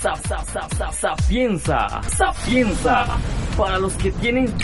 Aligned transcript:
Sapienza, 0.00 2.00
sapienza, 2.08 3.04
para 3.54 3.78
los 3.78 3.92
que 3.94 4.10
tienen 4.12 4.48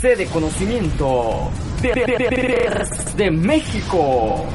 sede 0.00 0.16
de 0.16 0.26
conocimiento 0.26 1.50
de, 1.82 1.88
de, 1.88 2.06
de, 2.06 2.86
de 3.16 3.30
México. 3.32 4.46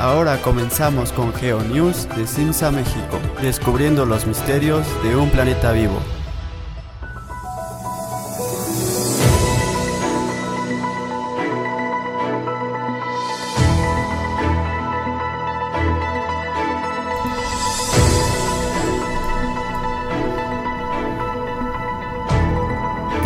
Ahora 0.00 0.40
comenzamos 0.42 1.12
con 1.12 1.32
GeoNews 1.34 2.08
de 2.16 2.26
Simsa 2.26 2.72
México, 2.72 3.20
descubriendo 3.40 4.04
los 4.04 4.26
misterios 4.26 4.84
de 5.04 5.14
un 5.14 5.30
planeta 5.30 5.70
vivo. 5.70 6.00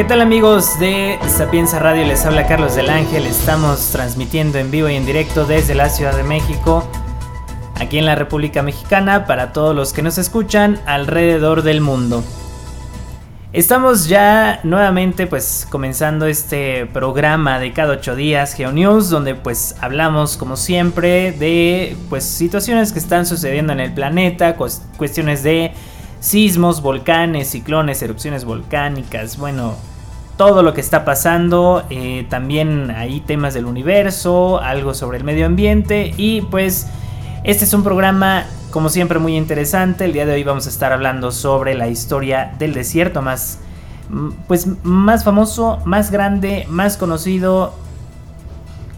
¿Qué 0.03 0.09
tal 0.09 0.21
amigos 0.21 0.81
de 0.81 1.17
Sapienza 1.29 1.79
Radio? 1.79 2.05
Les 2.05 2.27
habla 2.27 2.49
Carlos 2.49 2.75
del 2.75 2.91
Ángel. 2.91 3.25
Estamos 3.25 3.93
transmitiendo 3.93 4.59
en 4.59 4.73
vivo 4.73 4.89
y 4.89 4.97
en 4.97 5.07
directo 5.07 5.45
desde 5.45 5.77
la 5.77 5.89
Ciudad 5.89 6.17
de 6.17 6.25
México, 6.25 6.91
aquí 7.77 7.99
en 7.99 8.07
la 8.07 8.17
República 8.17 8.65
Mexicana, 8.65 9.27
para 9.27 9.53
todos 9.53 9.77
los 9.77 9.93
que 9.93 10.03
nos 10.03 10.19
escuchan 10.19 10.81
alrededor 10.87 11.63
del 11.63 11.81
mundo. 11.81 12.25
Estamos 13.53 14.09
ya 14.09 14.59
nuevamente 14.65 15.29
pues 15.29 15.69
comenzando 15.71 16.27
este 16.27 16.87
programa 16.87 17.61
de 17.61 17.73
cada 17.73 17.93
ocho 17.93 18.17
días 18.17 18.55
GeoNews 18.55 19.09
donde 19.09 19.37
pues 19.37 19.77
hablamos 19.81 20.37
como 20.37 20.57
siempre 20.57 21.31
de 21.31 21.97
pues 22.11 22.25
situaciones 22.25 22.91
que 22.91 22.99
están 22.99 23.25
sucediendo 23.25 23.73
en 23.73 23.79
el 23.79 23.95
planeta, 23.95 24.57
cuestiones 24.57 25.45
de 25.45 25.73
sismos, 26.19 26.83
volcanes, 26.83 27.51
ciclones, 27.51 28.03
erupciones 28.03 28.45
volcánicas, 28.45 29.37
bueno, 29.37 29.77
todo 30.45 30.65
lo 30.65 30.75
que 30.75 30.81
está 30.81 31.05
pasando, 31.05 31.85
eh, 31.89 32.27
también 32.29 32.91
hay 32.91 33.21
temas 33.21 33.55
del 33.55 33.65
universo, 33.65 34.61
algo 34.61 34.93
sobre 34.93 35.19
el 35.19 35.23
medio 35.23 35.47
ambiente 35.47 36.13
y 36.17 36.41
pues 36.41 36.89
este 37.45 37.65
es 37.65 37.73
un 37.73 37.85
programa 37.85 38.47
como 38.73 38.89
siempre 38.89 39.21
muy 39.21 39.37
interesante. 39.37 40.05
El 40.05 40.13
día 40.13 40.27
de 40.27 40.33
hoy 40.33 40.43
vamos 40.43 40.67
a 40.67 40.71
estar 40.71 40.93
hablando 40.93 41.31
sobre 41.31 41.75
la 41.75 41.87
historia 41.87 42.57
del 42.59 42.75
desierto 42.75 43.23
más 43.23 43.61
pues 44.49 44.67
más 44.83 45.23
famoso, 45.23 45.79
más 45.85 46.11
grande, 46.11 46.67
más 46.69 46.97
conocido, 46.97 47.73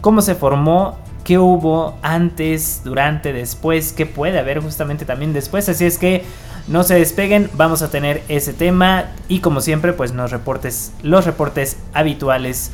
cómo 0.01 0.23
se 0.23 0.33
formó, 0.33 0.97
qué 1.23 1.37
hubo 1.37 1.95
antes, 2.01 2.81
durante, 2.83 3.33
después, 3.33 3.93
qué 3.93 4.07
puede 4.07 4.39
haber 4.39 4.61
justamente 4.61 5.05
también 5.05 5.31
después. 5.31 5.69
Así 5.69 5.85
es 5.85 5.99
que 5.99 6.25
no 6.67 6.83
se 6.83 6.95
despeguen, 6.95 7.49
vamos 7.53 7.81
a 7.81 7.91
tener 7.91 8.23
ese 8.27 8.53
tema 8.53 9.11
y 9.27 9.39
como 9.39 9.61
siempre 9.61 9.93
pues 9.93 10.13
nos 10.13 10.31
reportes, 10.31 10.91
los 11.03 11.25
reportes 11.25 11.77
habituales 11.93 12.71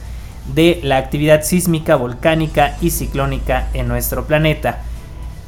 de 0.54 0.80
la 0.84 0.98
actividad 0.98 1.44
sísmica, 1.44 1.96
volcánica 1.96 2.78
y 2.82 2.92
ciclónica 2.92 3.68
en 3.74 3.88
nuestro 3.88 4.26
planeta. 4.26 4.80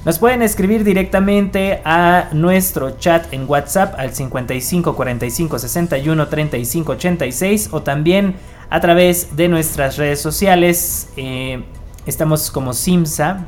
Nos 0.06 0.20
pueden 0.20 0.42
escribir 0.42 0.84
directamente 0.84 1.82
a 1.86 2.28
nuestro 2.34 2.98
chat 2.98 3.32
en 3.32 3.50
WhatsApp 3.50 3.96
al 3.98 4.14
55 4.14 4.94
45 4.94 5.60
61 5.60 6.28
35 6.28 6.92
86 6.92 7.70
o 7.72 7.82
también 7.84 8.36
a 8.70 8.82
través 8.82 9.38
de 9.38 9.48
nuestras 9.48 9.96
redes 9.96 10.20
sociales. 10.20 11.08
Eh, 11.16 11.64
estamos 12.06 12.52
como 12.52 12.74
Simsa, 12.74 13.46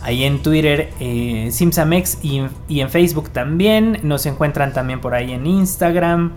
Ahí 0.00 0.24
en 0.24 0.42
Twitter, 0.42 0.90
eh, 1.00 1.48
Simsamex 1.50 2.18
y, 2.22 2.40
en 2.68 2.90
Facebook 2.90 3.30
también. 3.30 3.98
Nos 4.02 4.26
encuentran 4.26 4.72
también 4.72 5.00
por 5.00 5.14
ahí 5.14 5.32
en 5.32 5.46
Instagram. 5.46 6.32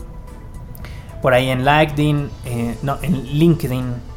Por 1.21 1.33
ahí 1.33 1.49
en 1.49 1.63
LinkedIn. 1.63 2.29
Eh, 2.45 2.75
no, 2.81 2.97
en 3.01 3.23
LinkedIn. 3.23 4.11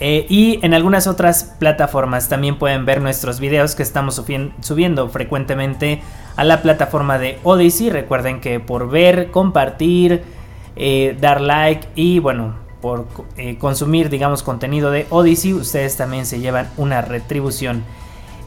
Eh, 0.00 0.26
y 0.28 0.64
en 0.64 0.74
algunas 0.74 1.06
otras 1.06 1.56
plataformas 1.58 2.28
también 2.28 2.58
pueden 2.58 2.86
ver 2.86 3.00
nuestros 3.00 3.40
videos 3.40 3.74
que 3.74 3.82
estamos 3.82 4.22
subiendo 4.60 5.08
frecuentemente 5.08 6.02
a 6.36 6.44
la 6.44 6.62
plataforma 6.62 7.18
de 7.18 7.38
Odyssey. 7.44 7.90
Recuerden 7.90 8.40
que 8.40 8.60
por 8.60 8.90
ver, 8.90 9.30
compartir, 9.30 10.22
dar 11.20 11.40
like 11.40 11.88
y 11.96 12.20
bueno, 12.20 12.54
por 12.80 13.08
consumir 13.58 14.08
digamos 14.08 14.44
contenido 14.44 14.92
de 14.92 15.08
Odyssey, 15.10 15.54
ustedes 15.54 15.96
también 15.96 16.26
se 16.26 16.38
llevan 16.38 16.70
una 16.76 17.00
retribución. 17.00 17.82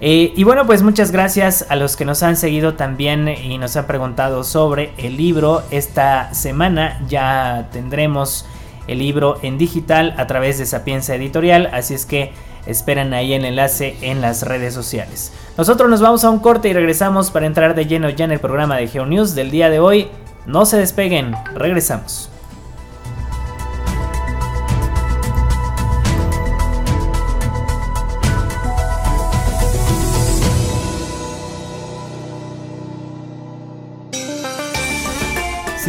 Eh, 0.03 0.34
y 0.35 0.44
bueno, 0.44 0.66
pues 0.66 0.81
muchas 0.81 1.12
gracias 1.12 1.67
a 1.69 1.75
los 1.75 1.95
que 1.95 2.06
nos 2.06 2.23
han 2.23 2.35
seguido 2.35 2.73
también 2.73 3.28
y 3.28 3.59
nos 3.59 3.78
han 3.78 3.85
preguntado 3.85 4.44
sobre 4.44 4.94
el 4.97 5.16
libro. 5.16 5.62
Esta 5.69 6.34
semana 6.34 7.00
ya 7.07 7.69
tendremos 7.72 8.47
el 8.88 8.97
libro 8.97 9.38
en 9.44 9.59
digital 9.59 10.16
a 10.17 10.25
través 10.25 10.57
de 10.57 10.66
Sapienza 10.66 11.13
Editorial, 11.13 11.69
así 11.72 11.94
es 11.94 12.07
que 12.07 12.31
esperan 12.66 13.13
ahí 13.13 13.34
el 13.34 13.45
enlace 13.45 13.95
en 14.01 14.22
las 14.22 14.41
redes 14.41 14.73
sociales. 14.73 15.31
Nosotros 15.56 15.88
nos 15.88 16.01
vamos 16.01 16.23
a 16.23 16.31
un 16.31 16.40
corte 16.40 16.69
y 16.69 16.73
regresamos 16.73 17.29
para 17.29 17.45
entrar 17.45 17.75
de 17.75 17.85
lleno 17.85 18.09
ya 18.09 18.25
en 18.25 18.31
el 18.31 18.40
programa 18.40 18.78
de 18.78 18.88
GeoNews 18.88 19.35
del 19.35 19.51
día 19.51 19.69
de 19.69 19.79
hoy. 19.79 20.07
No 20.47 20.66
se 20.66 20.78
despeguen, 20.78 21.35
regresamos. 21.53 22.31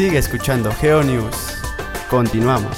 Sigue 0.02 0.18
escuchando 0.18 0.72
GeoNews. 0.72 1.62
Continuamos. 2.10 2.76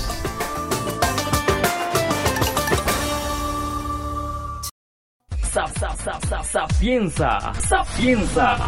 Sapienza, 6.42 7.54
sapienza, 7.66 8.58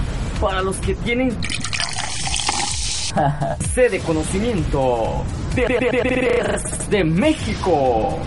para 0.41 0.63
los 0.63 0.79
que 0.79 0.95
tienen 0.95 1.33
sede 3.75 3.91
de 3.91 4.01
conocimiento 4.01 5.23
de 5.55 7.05
México. 7.05 8.19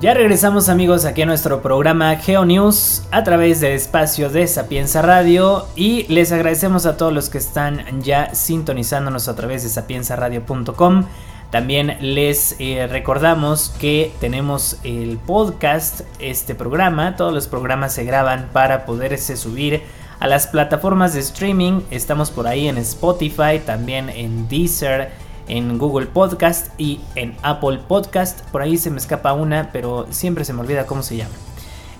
Ya 0.00 0.14
regresamos 0.14 0.70
amigos 0.70 1.04
aquí 1.04 1.20
a 1.20 1.26
nuestro 1.26 1.60
programa 1.60 2.16
GeoNews 2.16 3.02
a 3.10 3.22
través 3.22 3.60
del 3.60 3.72
espacio 3.72 4.30
de 4.30 4.46
Sapienza 4.46 5.02
Radio 5.02 5.66
y 5.76 6.04
les 6.04 6.32
agradecemos 6.32 6.86
a 6.86 6.96
todos 6.96 7.12
los 7.12 7.28
que 7.28 7.36
están 7.36 8.00
ya 8.00 8.34
sintonizándonos 8.34 9.28
a 9.28 9.36
través 9.36 9.62
de 9.62 9.68
sapienzaradio.com. 9.68 11.04
También 11.50 11.98
les 12.00 12.56
eh, 12.58 12.86
recordamos 12.90 13.74
que 13.78 14.10
tenemos 14.20 14.78
el 14.84 15.18
podcast, 15.18 16.00
este 16.18 16.54
programa, 16.54 17.14
todos 17.16 17.34
los 17.34 17.46
programas 17.46 17.92
se 17.92 18.04
graban 18.04 18.48
para 18.54 18.86
poderse 18.86 19.36
subir 19.36 19.82
a 20.18 20.26
las 20.26 20.46
plataformas 20.46 21.12
de 21.12 21.20
streaming. 21.20 21.82
Estamos 21.90 22.30
por 22.30 22.46
ahí 22.46 22.68
en 22.68 22.78
Spotify, 22.78 23.60
también 23.66 24.08
en 24.08 24.48
Deezer 24.48 25.10
en 25.50 25.78
Google 25.78 26.06
Podcast 26.06 26.68
y 26.78 27.00
en 27.14 27.36
Apple 27.42 27.80
Podcast. 27.86 28.40
Por 28.50 28.62
ahí 28.62 28.78
se 28.78 28.90
me 28.90 28.98
escapa 28.98 29.32
una, 29.32 29.70
pero 29.72 30.06
siempre 30.10 30.44
se 30.44 30.52
me 30.52 30.60
olvida 30.60 30.86
cómo 30.86 31.02
se 31.02 31.16
llama. 31.16 31.34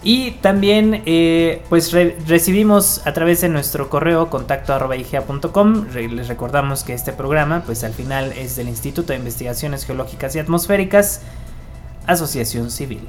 Y 0.03 0.31
también 0.31 1.03
eh, 1.05 1.63
pues 1.69 1.93
recibimos 1.93 3.07
a 3.07 3.13
través 3.13 3.43
de 3.43 3.51
nuestro 3.51 3.91
correo 3.91 4.31
contacto 4.31 4.73
les 6.09 6.29
recordamos 6.29 6.85
que 6.85 6.95
este 6.95 7.13
programa 7.13 7.63
pues 7.67 7.85
al 7.85 7.93
final 7.93 8.33
es 8.33 8.57
del 8.57 8.69
Instituto 8.69 9.13
de 9.13 9.19
Investigaciones 9.19 9.85
Geológicas 9.85 10.35
y 10.37 10.39
Atmosféricas, 10.39 11.21
Asociación 12.07 12.71
Civil. 12.71 13.07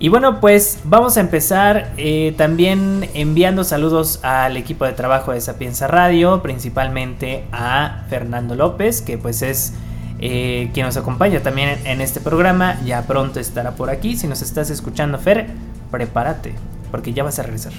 Y 0.00 0.10
bueno, 0.10 0.38
pues 0.38 0.78
vamos 0.84 1.16
a 1.16 1.20
empezar 1.20 1.92
eh, 1.96 2.32
también 2.36 3.10
enviando 3.14 3.64
saludos 3.64 4.20
al 4.22 4.56
equipo 4.56 4.84
de 4.84 4.92
trabajo 4.92 5.32
de 5.32 5.40
Sapienza 5.40 5.88
Radio, 5.88 6.40
principalmente 6.40 7.44
a 7.50 8.04
Fernando 8.08 8.54
López, 8.54 9.02
que 9.02 9.18
pues 9.18 9.42
es 9.42 9.72
eh, 10.20 10.70
quien 10.72 10.86
nos 10.86 10.96
acompaña 10.96 11.40
también 11.40 11.80
en 11.84 12.00
este 12.00 12.20
programa. 12.20 12.80
Ya 12.84 13.02
pronto 13.08 13.40
estará 13.40 13.72
por 13.72 13.90
aquí. 13.90 14.16
Si 14.16 14.28
nos 14.28 14.40
estás 14.40 14.70
escuchando, 14.70 15.18
Fer, 15.18 15.48
prepárate, 15.90 16.54
porque 16.92 17.12
ya 17.12 17.24
vas 17.24 17.40
a 17.40 17.42
regresar. 17.42 17.72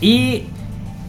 Y 0.00 0.46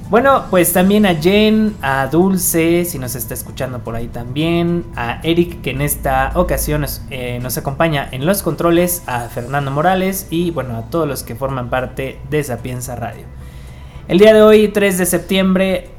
Bueno, 0.07 0.45
pues 0.51 0.71
también 0.71 1.07
a 1.07 1.15
Jen, 1.15 1.75
a 1.81 2.05
Dulce, 2.05 2.85
si 2.85 2.99
nos 2.99 3.15
está 3.15 3.33
escuchando 3.33 3.79
por 3.79 3.95
ahí 3.95 4.07
también, 4.07 4.85
a 4.95 5.19
Eric, 5.23 5.61
que 5.61 5.71
en 5.71 5.81
esta 5.81 6.31
ocasión 6.35 6.81
nos, 6.81 7.01
eh, 7.09 7.39
nos, 7.41 7.57
acompaña 7.57 8.07
en 8.11 8.23
los 8.27 8.43
controles, 8.43 9.01
a 9.07 9.21
Fernando 9.29 9.71
Morales 9.71 10.27
y 10.29 10.51
bueno, 10.51 10.77
a 10.77 10.83
todos 10.91 11.07
los 11.07 11.23
que 11.23 11.33
forman 11.33 11.71
parte 11.71 12.19
de 12.29 12.43
Sapienza 12.43 12.95
Radio. 12.95 13.23
El 14.07 14.19
día 14.19 14.35
de 14.35 14.43
hoy, 14.43 14.67
3 14.67 14.99
de 14.99 15.05
septiembre 15.07 15.89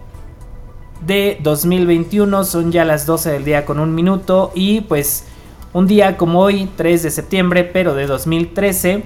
de 1.04 1.38
2021, 1.42 2.44
son 2.44 2.70
ya 2.70 2.84
las 2.84 3.06
12 3.06 3.32
del 3.32 3.44
día 3.44 3.64
con 3.64 3.80
un 3.80 3.92
minuto 3.92 4.52
y 4.54 4.82
pues 4.82 5.24
un 5.72 5.88
día 5.88 6.16
como 6.16 6.42
hoy, 6.42 6.70
3 6.76 7.02
de 7.02 7.10
septiembre, 7.10 7.64
pero 7.64 7.94
de 7.94 8.06
2013, 8.06 9.02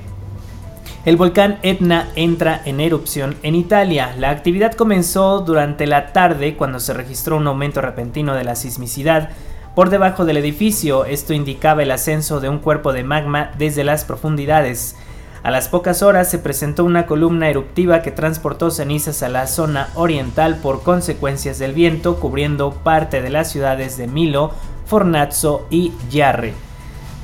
el 1.04 1.16
volcán 1.16 1.58
Etna 1.62 2.08
entra 2.14 2.60
en 2.64 2.80
erupción 2.80 3.36
en 3.42 3.54
Italia. 3.54 4.14
La 4.18 4.30
actividad 4.30 4.74
comenzó 4.74 5.40
durante 5.40 5.86
la 5.86 6.12
tarde 6.12 6.56
cuando 6.56 6.78
se 6.78 6.92
registró 6.92 7.38
un 7.38 7.46
aumento 7.46 7.80
repentino 7.80 8.34
de 8.34 8.44
la 8.44 8.54
sismicidad 8.54 9.30
por 9.74 9.88
debajo 9.88 10.24
del 10.24 10.36
edificio. 10.36 11.06
Esto 11.06 11.32
indicaba 11.32 11.82
el 11.82 11.90
ascenso 11.90 12.40
de 12.40 12.48
un 12.48 12.58
cuerpo 12.58 12.92
de 12.92 13.04
magma 13.04 13.50
desde 13.56 13.82
las 13.82 14.04
profundidades. 14.04 14.96
A 15.42 15.50
las 15.50 15.68
pocas 15.68 16.02
horas 16.02 16.30
se 16.30 16.38
presentó 16.38 16.84
una 16.84 17.06
columna 17.06 17.48
eruptiva 17.48 18.02
que 18.02 18.10
transportó 18.10 18.70
cenizas 18.70 19.22
a 19.22 19.30
la 19.30 19.46
zona 19.46 19.88
oriental 19.94 20.58
por 20.58 20.82
consecuencias 20.82 21.58
del 21.58 21.72
viento, 21.72 22.16
cubriendo 22.20 22.72
parte 22.72 23.22
de 23.22 23.30
las 23.30 23.50
ciudades 23.50 23.96
de 23.96 24.06
Milo, 24.06 24.52
Fornazzo 24.84 25.66
y 25.70 25.92
Yarre. 26.10 26.52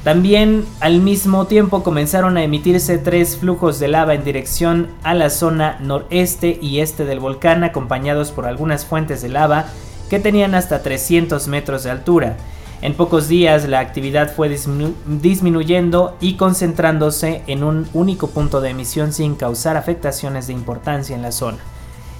También 0.06 0.64
al 0.79 1.00
mismo 1.00 1.49
tiempo 1.49 1.82
comenzaron 1.82 2.37
a 2.37 2.44
emitirse 2.44 2.97
tres 2.97 3.38
flujos 3.38 3.81
de 3.81 3.88
lava 3.88 4.14
en 4.14 4.23
dirección 4.23 4.87
a 5.03 5.14
la 5.14 5.31
zona 5.31 5.79
noreste 5.81 6.61
y 6.62 6.79
este 6.79 7.05
del 7.05 7.19
volcán 7.19 7.64
acompañados 7.64 8.31
por 8.31 8.47
algunas 8.47 8.87
fuentes 8.87 9.20
de 9.20 9.31
lava 9.31 9.64
que 10.08 10.20
tenían 10.20 10.55
hasta 10.55 10.81
300 10.81 11.49
metros 11.49 11.82
de 11.82 11.91
altura. 11.91 12.37
En 12.82 12.94
pocos 12.94 13.26
días 13.26 13.69
la 13.69 13.81
actividad 13.81 14.32
fue 14.32 14.49
disminuyendo 14.49 16.17
y 16.20 16.35
concentrándose 16.35 17.43
en 17.49 17.64
un 17.64 17.88
único 17.93 18.29
punto 18.29 18.61
de 18.61 18.70
emisión 18.70 19.12
sin 19.12 19.35
causar 19.35 19.76
afectaciones 19.76 20.47
de 20.47 20.52
importancia 20.52 21.17
en 21.17 21.23
la 21.23 21.32
zona. 21.32 21.59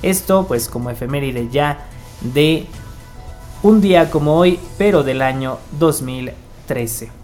Esto 0.03 0.49
pues 0.49 0.69
como 0.69 0.91
efeméride 0.91 1.50
ya 1.53 1.87
de 2.21 2.67
un 3.62 3.81
día 3.81 4.11
como 4.11 4.35
hoy 4.35 4.59
pero 4.77 5.05
del 5.05 5.23
año 5.23 5.59
2013. 5.79 7.16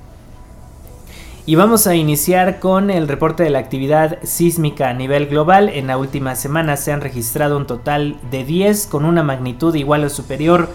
Y 1.44 1.56
vamos 1.56 1.89
a 1.89 1.97
iniciar 1.97 2.61
con 2.61 2.89
el 2.89 3.09
reporte 3.09 3.43
de 3.43 3.50
la 3.50 3.59
actividad 3.59 4.21
sísmica 4.23 4.89
a 4.89 4.94
nivel 4.94 5.27
global. 5.27 5.71
En 5.71 5.89
la 5.89 5.99
última 5.99 6.37
semana 6.37 6.77
se 6.77 6.93
han 6.93 7.00
registrado 7.00 7.56
un 7.56 7.67
total 7.67 8.17
de 8.31 8.44
10 8.44 8.87
con 8.87 9.05
una 9.05 9.25
magnitud 9.25 9.75
igual 9.75 10.05
o 10.05 10.09
superior 10.09 10.69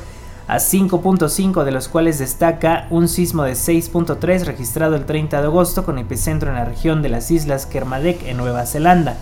a 0.50 0.58
5.5 0.58 1.64
de 1.64 1.72
los 1.72 1.88
cuales 1.88 2.20
destaca 2.20 2.86
un 2.90 3.08
sismo 3.08 3.44
de 3.44 3.54
6.3 3.54 4.44
registrado 4.44 4.98
el 4.98 5.06
30 5.06 5.40
de 5.40 5.48
agosto 5.48 5.86
con 5.86 6.00
epicentro 6.00 6.50
en 6.50 6.56
la 6.56 6.66
región 6.66 7.02
de 7.02 7.10
las 7.10 7.32
islas 7.32 7.66
Kermadec 7.66 8.24
en 8.24 8.36
Nueva 8.36 8.66
Zelanda. 8.66 9.16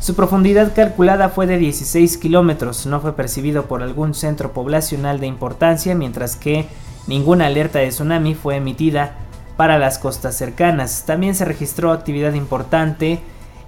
Su 0.00 0.14
profundidad 0.14 0.74
calculada 0.74 1.30
fue 1.30 1.46
de 1.46 1.56
16 1.56 2.18
kilómetros, 2.18 2.84
no 2.84 3.00
fue 3.00 3.16
percibido 3.16 3.64
por 3.64 3.82
algún 3.82 4.12
centro 4.12 4.52
poblacional 4.52 5.18
de 5.18 5.28
importancia, 5.28 5.94
mientras 5.94 6.36
que 6.36 6.66
ninguna 7.06 7.46
alerta 7.46 7.78
de 7.78 7.88
tsunami 7.88 8.34
fue 8.34 8.56
emitida 8.56 9.16
para 9.58 9.76
las 9.76 9.98
costas 9.98 10.36
cercanas. 10.36 11.02
También 11.04 11.34
se 11.34 11.44
registró 11.44 11.90
actividad 11.90 12.34
importante 12.34 13.18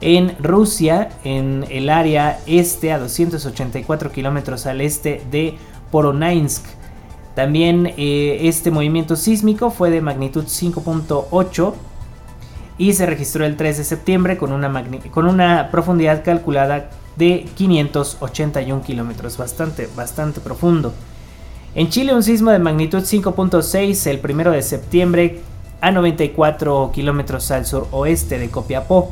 en 0.00 0.37
Rusia, 0.38 1.08
en 1.25 1.66
el 1.69 1.90
área 1.90 2.38
este, 2.46 2.92
a 2.92 2.98
284 3.00 4.12
kilómetros 4.12 4.66
al 4.66 4.82
este 4.82 5.20
de 5.32 5.58
Poronainsk. 5.90 6.64
También 7.34 7.92
eh, 7.96 8.38
este 8.42 8.70
movimiento 8.70 9.16
sísmico 9.16 9.72
fue 9.72 9.90
de 9.90 10.00
magnitud 10.00 10.44
5.8 10.44 11.75
y 12.78 12.92
se 12.92 13.06
registró 13.06 13.44
el 13.44 13.56
3 13.56 13.78
de 13.78 13.84
septiembre 13.84 14.38
con 14.38 14.52
una, 14.52 14.72
con 15.10 15.26
una 15.26 15.72
profundidad 15.72 16.22
calculada 16.22 16.90
de 17.16 17.48
581 17.56 18.82
kilómetros, 18.82 19.37
bastante, 19.37 19.88
bastante 19.96 20.40
profundo. 20.40 20.94
En 21.75 21.88
Chile 21.88 22.14
un 22.14 22.22
sismo 22.22 22.52
de 22.52 22.60
magnitud 22.60 23.00
5.6 23.00 24.06
el 24.06 24.20
1 24.25 24.50
de 24.52 24.62
septiembre 24.62 25.40
a 25.80 25.90
94 25.90 26.90
kilómetros 26.92 27.50
al 27.50 27.66
suroeste 27.66 28.38
de 28.38 28.50
Copiapó. 28.50 29.10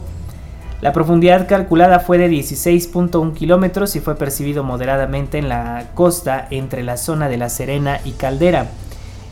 La 0.81 0.93
profundidad 0.93 1.49
calculada 1.49 1.99
fue 1.99 2.19
de 2.19 2.31
16.1 2.31 3.35
kilómetros 3.35 3.97
y 3.97 4.01
fue 4.01 4.15
percibido 4.15 4.63
moderadamente 4.63 5.39
en 5.39 5.49
la 5.49 5.87
costa 5.95 6.47
entre 6.51 6.85
la 6.85 6.97
zona 6.97 7.29
de 7.29 7.37
La 7.37 7.49
Serena 7.49 8.01
y 8.05 8.13
Caldera. 8.13 8.69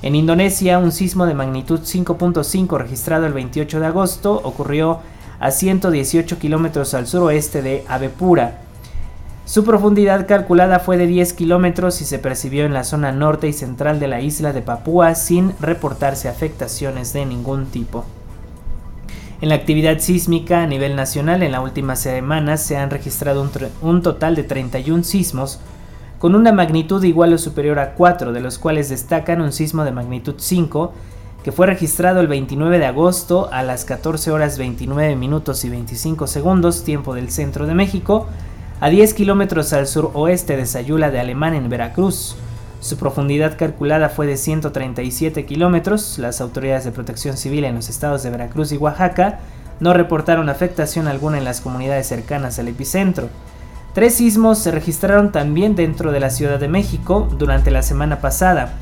En 0.02 0.14
Indonesia, 0.14 0.78
un 0.78 0.92
sismo 0.92 1.24
de 1.24 1.34
magnitud 1.34 1.80
5.5 1.80 2.78
registrado 2.78 3.26
el 3.26 3.32
28 3.32 3.80
de 3.80 3.86
agosto 3.86 4.40
ocurrió 4.42 5.00
a 5.38 5.50
118 5.50 6.38
kilómetros 6.38 6.94
al 6.94 7.06
suroeste 7.06 7.62
de 7.62 7.84
Avepura. 7.88 8.65
Su 9.46 9.64
profundidad 9.64 10.26
calculada 10.26 10.80
fue 10.80 10.96
de 10.96 11.06
10 11.06 11.32
kilómetros 11.34 12.00
y 12.00 12.04
se 12.04 12.18
percibió 12.18 12.64
en 12.64 12.74
la 12.74 12.82
zona 12.82 13.12
norte 13.12 13.46
y 13.46 13.52
central 13.52 14.00
de 14.00 14.08
la 14.08 14.20
isla 14.20 14.52
de 14.52 14.60
Papúa 14.60 15.14
sin 15.14 15.54
reportarse 15.60 16.28
afectaciones 16.28 17.12
de 17.12 17.24
ningún 17.26 17.66
tipo. 17.66 18.04
En 19.40 19.48
la 19.48 19.54
actividad 19.54 20.00
sísmica 20.00 20.64
a 20.64 20.66
nivel 20.66 20.96
nacional 20.96 21.44
en 21.44 21.52
la 21.52 21.60
última 21.60 21.94
semana 21.94 22.56
se 22.56 22.76
han 22.76 22.90
registrado 22.90 23.48
un, 23.82 24.02
total 24.02 24.34
de 24.34 24.42
31 24.42 25.04
sismos 25.04 25.60
con 26.18 26.34
una 26.34 26.50
magnitud 26.50 27.04
igual 27.04 27.32
o 27.32 27.38
superior 27.38 27.78
a 27.78 27.94
4, 27.94 28.32
de 28.32 28.40
los 28.40 28.58
cuales 28.58 28.88
destacan 28.88 29.40
un 29.40 29.52
sismo 29.52 29.84
de 29.84 29.92
magnitud 29.92 30.34
5 30.38 30.92
que 31.44 31.52
fue 31.52 31.68
registrado 31.68 32.18
el 32.18 32.26
29 32.26 32.80
de 32.80 32.86
agosto 32.86 33.48
a 33.52 33.62
las 33.62 33.84
14 33.84 34.32
horas 34.32 34.58
29 34.58 35.14
minutos 35.14 35.64
y 35.64 35.70
25 35.70 36.26
segundos 36.26 36.82
tiempo 36.82 37.14
del 37.14 37.30
centro 37.30 37.68
de 37.68 37.74
México 37.74 38.26
a 38.80 38.90
10 38.90 39.14
kilómetros 39.14 39.72
al 39.72 39.86
suroeste 39.86 40.56
de 40.56 40.66
Sayula 40.66 41.10
de 41.10 41.20
Alemán 41.20 41.54
en 41.54 41.68
Veracruz. 41.68 42.36
Su 42.80 42.98
profundidad 42.98 43.56
calculada 43.56 44.10
fue 44.10 44.26
de 44.26 44.36
137 44.36 45.46
kilómetros. 45.46 46.18
Las 46.18 46.40
autoridades 46.40 46.84
de 46.84 46.92
protección 46.92 47.36
civil 47.36 47.64
en 47.64 47.74
los 47.74 47.88
estados 47.88 48.22
de 48.22 48.30
Veracruz 48.30 48.72
y 48.72 48.76
Oaxaca 48.76 49.40
no 49.80 49.94
reportaron 49.94 50.48
afectación 50.48 51.08
alguna 51.08 51.38
en 51.38 51.44
las 51.44 51.60
comunidades 51.60 52.06
cercanas 52.06 52.58
al 52.58 52.68
epicentro. 52.68 53.28
Tres 53.94 54.16
sismos 54.16 54.58
se 54.58 54.70
registraron 54.70 55.32
también 55.32 55.74
dentro 55.74 56.12
de 56.12 56.20
la 56.20 56.28
Ciudad 56.28 56.60
de 56.60 56.68
México 56.68 57.28
durante 57.38 57.70
la 57.70 57.82
semana 57.82 58.20
pasada. 58.20 58.74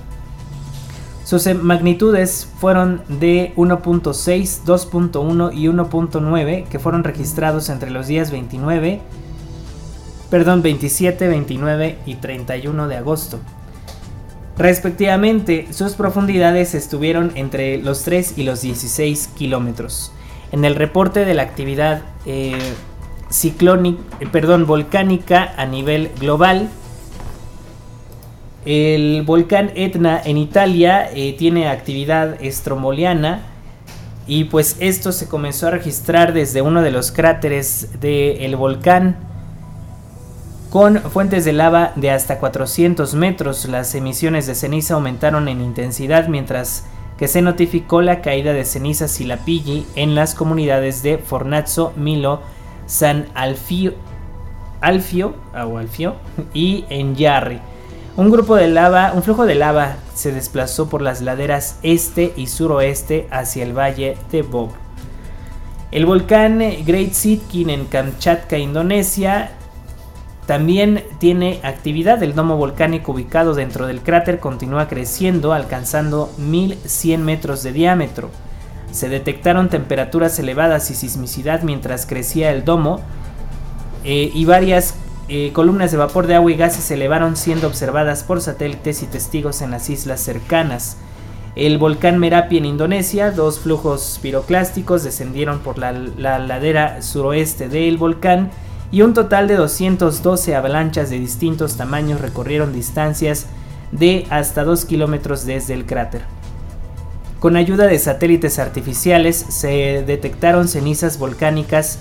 Sus 1.22 1.46
magnitudes 1.54 2.48
fueron 2.58 3.00
de 3.08 3.52
1.6, 3.56 4.64
2.1 4.66 5.54
y 5.54 5.68
1.9 5.68 6.66
que 6.66 6.78
fueron 6.80 7.04
registrados 7.04 7.70
entre 7.70 7.90
los 7.90 8.08
días 8.08 8.32
29 8.32 9.00
perdón, 10.34 10.62
27, 10.62 11.28
29 11.28 11.98
y 12.06 12.16
31 12.16 12.88
de 12.88 12.96
agosto. 12.96 13.38
Respectivamente, 14.58 15.68
sus 15.70 15.92
profundidades 15.92 16.74
estuvieron 16.74 17.30
entre 17.36 17.78
los 17.78 18.02
3 18.02 18.36
y 18.36 18.42
los 18.42 18.60
16 18.60 19.28
kilómetros. 19.36 20.10
En 20.50 20.64
el 20.64 20.74
reporte 20.74 21.24
de 21.24 21.34
la 21.34 21.44
actividad 21.44 22.02
eh, 22.26 22.58
ciclónica, 23.30 24.02
eh, 24.18 24.26
perdón, 24.26 24.66
volcánica 24.66 25.54
a 25.56 25.66
nivel 25.66 26.10
global, 26.18 26.68
el 28.66 29.22
volcán 29.24 29.70
Etna 29.76 30.20
en 30.24 30.36
Italia 30.36 31.08
eh, 31.14 31.36
tiene 31.38 31.68
actividad 31.68 32.42
estromoliana 32.42 33.42
y 34.26 34.46
pues 34.46 34.78
esto 34.80 35.12
se 35.12 35.28
comenzó 35.28 35.68
a 35.68 35.70
registrar 35.70 36.32
desde 36.32 36.60
uno 36.60 36.82
de 36.82 36.90
los 36.90 37.12
cráteres 37.12 38.00
del 38.00 38.56
volcán 38.56 39.32
con 40.74 40.98
fuentes 41.02 41.44
de 41.44 41.52
lava 41.52 41.92
de 41.94 42.10
hasta 42.10 42.40
400 42.40 43.14
metros, 43.14 43.66
las 43.66 43.94
emisiones 43.94 44.48
de 44.48 44.56
ceniza 44.56 44.94
aumentaron 44.94 45.46
en 45.46 45.60
intensidad 45.60 46.26
mientras 46.26 46.84
que 47.16 47.28
se 47.28 47.42
notificó 47.42 48.02
la 48.02 48.20
caída 48.22 48.52
de 48.52 48.64
cenizas 48.64 49.20
y 49.20 49.24
lapilli 49.24 49.86
en 49.94 50.16
las 50.16 50.34
comunidades 50.34 51.04
de 51.04 51.18
Fornazzo, 51.18 51.92
Milo, 51.94 52.40
San 52.86 53.28
Alfio, 53.34 53.94
Alfio, 54.80 55.36
o 55.54 55.78
Alfio 55.78 56.16
y 56.52 56.86
en 56.88 57.14
Yarri. 57.14 57.60
Un 58.16 58.32
grupo 58.32 58.56
de 58.56 58.66
lava, 58.66 59.12
un 59.14 59.22
flujo 59.22 59.46
de 59.46 59.54
lava 59.54 59.98
se 60.16 60.32
desplazó 60.32 60.88
por 60.88 61.02
las 61.02 61.22
laderas 61.22 61.78
este 61.84 62.32
y 62.34 62.48
suroeste 62.48 63.28
hacia 63.30 63.62
el 63.62 63.78
valle 63.78 64.16
de 64.32 64.42
Bob. 64.42 64.70
El 65.92 66.04
volcán 66.04 66.58
Great 66.84 67.12
Sitkin 67.12 67.70
en 67.70 67.84
Kamchatka, 67.84 68.58
Indonesia, 68.58 69.52
también 70.46 71.04
tiene 71.18 71.60
actividad. 71.62 72.22
El 72.22 72.34
domo 72.34 72.56
volcánico 72.56 73.12
ubicado 73.12 73.54
dentro 73.54 73.86
del 73.86 74.02
cráter 74.02 74.40
continúa 74.40 74.88
creciendo, 74.88 75.52
alcanzando 75.52 76.30
1100 76.36 77.24
metros 77.24 77.62
de 77.62 77.72
diámetro. 77.72 78.30
Se 78.90 79.08
detectaron 79.08 79.70
temperaturas 79.70 80.38
elevadas 80.38 80.90
y 80.90 80.94
sismicidad 80.94 81.62
mientras 81.62 82.06
crecía 82.06 82.52
el 82.52 82.64
domo 82.64 83.00
eh, 84.04 84.30
y 84.34 84.44
varias 84.44 84.94
eh, 85.28 85.50
columnas 85.54 85.90
de 85.90 85.96
vapor 85.96 86.26
de 86.26 86.34
agua 86.34 86.52
y 86.52 86.56
gases 86.56 86.84
se 86.84 86.94
elevaron 86.94 87.36
siendo 87.36 87.66
observadas 87.66 88.22
por 88.22 88.42
satélites 88.42 89.02
y 89.02 89.06
testigos 89.06 89.62
en 89.62 89.70
las 89.70 89.88
islas 89.88 90.20
cercanas. 90.20 90.98
El 91.56 91.78
volcán 91.78 92.18
Merapi 92.18 92.58
en 92.58 92.66
Indonesia, 92.66 93.30
dos 93.30 93.60
flujos 93.60 94.18
piroclásticos 94.20 95.04
descendieron 95.04 95.60
por 95.60 95.78
la, 95.78 95.92
la 95.92 96.38
ladera 96.38 97.00
suroeste 97.00 97.68
del 97.68 97.96
volcán 97.96 98.50
y 98.90 99.02
un 99.02 99.14
total 99.14 99.48
de 99.48 99.56
212 99.56 100.54
avalanchas 100.54 101.10
de 101.10 101.18
distintos 101.18 101.76
tamaños 101.76 102.20
recorrieron 102.20 102.72
distancias 102.72 103.46
de 103.92 104.26
hasta 104.30 104.64
2 104.64 104.84
kilómetros 104.84 105.46
desde 105.46 105.74
el 105.74 105.86
cráter. 105.86 106.22
Con 107.40 107.56
ayuda 107.56 107.86
de 107.86 107.98
satélites 107.98 108.58
artificiales 108.58 109.36
se 109.36 110.02
detectaron 110.06 110.68
cenizas 110.68 111.18
volcánicas 111.18 111.98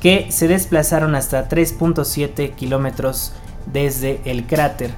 que 0.00 0.30
se 0.30 0.48
desplazaron 0.48 1.14
hasta 1.14 1.48
3.7 1.48 2.54
kilómetros 2.54 3.32
desde 3.72 4.20
el 4.24 4.46
cráter. 4.46 4.90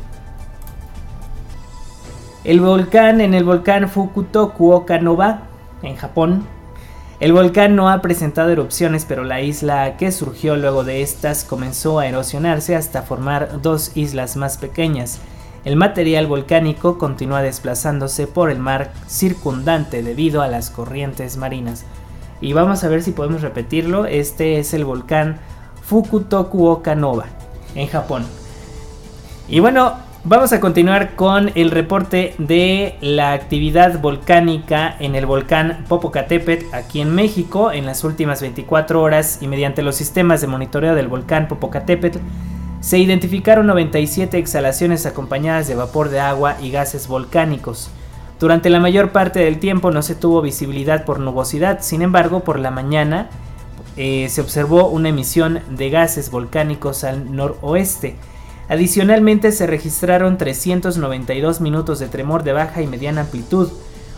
El 2.44 2.60
volcán 2.60 3.20
en 3.20 3.34
el 3.34 3.44
volcán 3.44 3.88
Fukutoku 3.88 4.70
Okanoba, 4.70 5.44
en 5.82 5.96
Japón. 5.96 6.46
El 7.18 7.32
volcán 7.32 7.76
no 7.76 7.88
ha 7.88 8.02
presentado 8.02 8.50
erupciones, 8.50 9.06
pero 9.06 9.24
la 9.24 9.40
isla 9.40 9.96
que 9.96 10.12
surgió 10.12 10.54
luego 10.56 10.84
de 10.84 11.00
estas 11.00 11.44
comenzó 11.44 11.98
a 11.98 12.06
erosionarse 12.06 12.76
hasta 12.76 13.02
formar 13.02 13.62
dos 13.62 13.96
islas 13.96 14.36
más 14.36 14.58
pequeñas. 14.58 15.20
El 15.64 15.76
material 15.76 16.26
volcánico 16.26 16.98
continúa 16.98 17.40
desplazándose 17.40 18.26
por 18.26 18.50
el 18.50 18.58
mar 18.58 18.92
circundante 19.08 20.02
debido 20.02 20.42
a 20.42 20.48
las 20.48 20.68
corrientes 20.68 21.38
marinas. 21.38 21.86
Y 22.42 22.52
vamos 22.52 22.84
a 22.84 22.88
ver 22.88 23.02
si 23.02 23.12
podemos 23.12 23.40
repetirlo. 23.40 24.04
Este 24.04 24.58
es 24.58 24.74
el 24.74 24.84
volcán 24.84 25.38
Fukutoku 25.84 26.66
Okanova 26.66 27.24
en 27.74 27.88
Japón. 27.88 28.26
Y 29.48 29.60
bueno, 29.60 29.94
vamos 30.28 30.52
a 30.52 30.58
continuar 30.58 31.14
con 31.14 31.52
el 31.54 31.70
reporte 31.70 32.34
de 32.38 32.96
la 33.00 33.32
actividad 33.32 34.00
volcánica 34.00 34.96
en 34.98 35.14
el 35.14 35.24
volcán 35.24 35.84
Popocatépetl 35.88 36.74
aquí 36.74 37.00
en 37.00 37.14
México 37.14 37.70
en 37.70 37.86
las 37.86 38.02
últimas 38.02 38.40
24 38.40 39.00
horas 39.00 39.38
y 39.40 39.46
mediante 39.46 39.82
los 39.82 39.94
sistemas 39.94 40.40
de 40.40 40.48
monitoreo 40.48 40.96
del 40.96 41.06
volcán 41.06 41.46
Popocatépetl 41.46 42.18
se 42.80 42.98
identificaron 42.98 43.68
97 43.68 44.36
exhalaciones 44.36 45.06
acompañadas 45.06 45.68
de 45.68 45.76
vapor 45.76 46.08
de 46.08 46.18
agua 46.18 46.56
y 46.60 46.72
gases 46.72 47.06
volcánicos. 47.06 47.90
Durante 48.40 48.68
la 48.68 48.80
mayor 48.80 49.12
parte 49.12 49.38
del 49.38 49.60
tiempo 49.60 49.92
no 49.92 50.02
se 50.02 50.16
tuvo 50.16 50.42
visibilidad 50.42 51.04
por 51.04 51.20
nubosidad, 51.20 51.82
sin 51.82 52.02
embargo 52.02 52.40
por 52.40 52.58
la 52.58 52.72
mañana 52.72 53.28
eh, 53.96 54.26
se 54.28 54.40
observó 54.40 54.88
una 54.88 55.10
emisión 55.10 55.60
de 55.70 55.88
gases 55.88 56.32
volcánicos 56.32 57.04
al 57.04 57.32
noroeste. 57.32 58.16
Adicionalmente 58.68 59.52
se 59.52 59.66
registraron 59.66 60.38
392 60.38 61.60
minutos 61.60 62.00
de 62.00 62.08
tremor 62.08 62.42
de 62.42 62.52
baja 62.52 62.82
y 62.82 62.86
mediana 62.86 63.22
amplitud, 63.22 63.70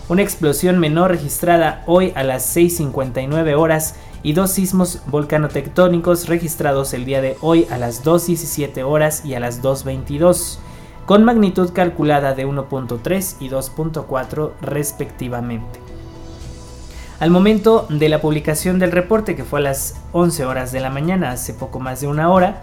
una 0.08 0.22
explosión 0.22 0.78
menor 0.78 1.10
registrada 1.10 1.82
hoy 1.86 2.12
a 2.14 2.22
las 2.22 2.56
6.59 2.56 3.58
horas 3.58 3.96
y 4.22 4.32
dos 4.32 4.50
sismos 4.52 5.02
volcanotectónicos 5.06 6.28
registrados 6.28 6.94
el 6.94 7.04
día 7.04 7.20
de 7.20 7.36
hoy 7.42 7.66
a 7.70 7.76
las 7.76 8.04
2.17 8.04 8.82
horas 8.84 9.22
y 9.24 9.34
a 9.34 9.40
las 9.40 9.62
2.22, 9.62 10.58
con 11.04 11.24
magnitud 11.24 11.70
calculada 11.74 12.34
de 12.34 12.46
1.3 12.46 13.36
y 13.40 13.50
2.4 13.50 14.52
respectivamente. 14.62 15.78
Al 17.20 17.30
momento 17.30 17.86
de 17.90 18.08
la 18.08 18.20
publicación 18.20 18.78
del 18.78 18.92
reporte, 18.92 19.36
que 19.36 19.44
fue 19.44 19.58
a 19.58 19.64
las 19.64 19.96
11 20.12 20.46
horas 20.46 20.72
de 20.72 20.80
la 20.80 20.88
mañana, 20.88 21.32
hace 21.32 21.52
poco 21.52 21.80
más 21.80 22.00
de 22.00 22.06
una 22.06 22.30
hora, 22.30 22.62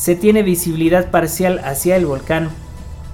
se 0.00 0.14
tiene 0.14 0.42
visibilidad 0.42 1.10
parcial 1.10 1.60
hacia 1.62 1.94
el 1.94 2.06
volcán 2.06 2.48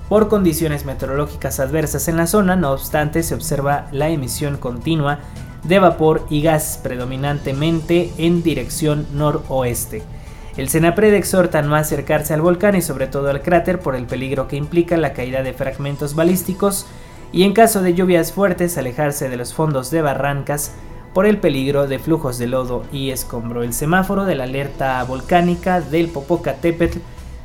por 0.08 0.28
condiciones 0.28 0.84
meteorológicas 0.84 1.58
adversas 1.58 2.06
en 2.06 2.16
la 2.16 2.28
zona, 2.28 2.54
no 2.54 2.70
obstante 2.70 3.24
se 3.24 3.34
observa 3.34 3.88
la 3.90 4.08
emisión 4.08 4.56
continua 4.56 5.18
de 5.64 5.80
vapor 5.80 6.24
y 6.30 6.42
gas 6.42 6.78
predominantemente 6.80 8.12
en 8.18 8.44
dirección 8.44 9.04
noroeste. 9.14 10.04
El 10.56 10.68
Senapred 10.68 11.12
exhorta 11.12 11.58
a 11.58 11.62
no 11.62 11.74
acercarse 11.74 12.34
al 12.34 12.40
volcán 12.40 12.76
y 12.76 12.82
sobre 12.82 13.08
todo 13.08 13.30
al 13.30 13.42
cráter 13.42 13.80
por 13.80 13.96
el 13.96 14.06
peligro 14.06 14.46
que 14.46 14.54
implica 14.54 14.96
la 14.96 15.12
caída 15.12 15.42
de 15.42 15.54
fragmentos 15.54 16.14
balísticos 16.14 16.86
y 17.32 17.42
en 17.42 17.52
caso 17.52 17.82
de 17.82 17.94
lluvias 17.94 18.30
fuertes 18.30 18.78
alejarse 18.78 19.28
de 19.28 19.36
los 19.36 19.54
fondos 19.54 19.90
de 19.90 20.02
barrancas 20.02 20.70
por 21.16 21.24
el 21.24 21.38
peligro 21.38 21.86
de 21.86 21.98
flujos 21.98 22.36
de 22.36 22.46
lodo 22.46 22.84
y 22.92 23.08
escombro. 23.08 23.62
El 23.62 23.72
semáforo 23.72 24.26
de 24.26 24.34
la 24.34 24.44
alerta 24.44 25.02
volcánica 25.04 25.80
del 25.80 26.08
Popocatépetl 26.08 26.98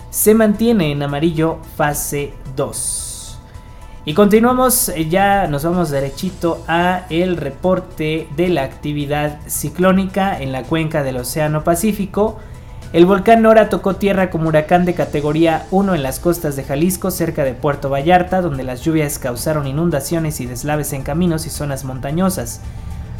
se 0.10 0.34
mantiene 0.34 0.92
en 0.92 1.02
amarillo 1.02 1.58
fase 1.78 2.34
2. 2.58 3.40
Y 4.04 4.14
continuamos, 4.14 4.90
eh, 4.90 5.08
ya 5.08 5.48
nos 5.48 5.64
vamos 5.64 5.90
derechito 5.90 6.62
a 6.68 7.06
el 7.10 7.38
reporte 7.38 8.28
de 8.36 8.50
la 8.50 8.64
actividad 8.64 9.40
ciclónica 9.48 10.38
en 10.42 10.52
la 10.52 10.64
cuenca 10.64 11.02
del 11.02 11.16
Océano 11.16 11.64
Pacífico. 11.64 12.40
El 12.92 13.06
volcán 13.06 13.42
Nora 13.42 13.70
tocó 13.70 13.96
tierra 13.96 14.30
como 14.32 14.50
huracán 14.50 14.84
de 14.84 14.96
categoría 14.96 15.66
1 15.72 15.96
en 15.96 16.04
las 16.04 16.20
costas 16.20 16.58
de 16.58 16.66
Jalisco, 16.66 17.10
cerca 17.10 17.46
de 17.46 17.54
Puerto 17.54 17.90
Vallarta, 17.90 18.42
donde 18.42 18.66
las 18.66 18.82
lluvias 18.82 19.18
causaron 19.18 19.66
inundaciones 19.66 20.42
y 20.42 20.46
deslaves 20.46 20.92
en 20.92 21.04
caminos 21.04 21.46
y 21.46 21.50
zonas 21.50 21.86
montañosas. 21.86 22.60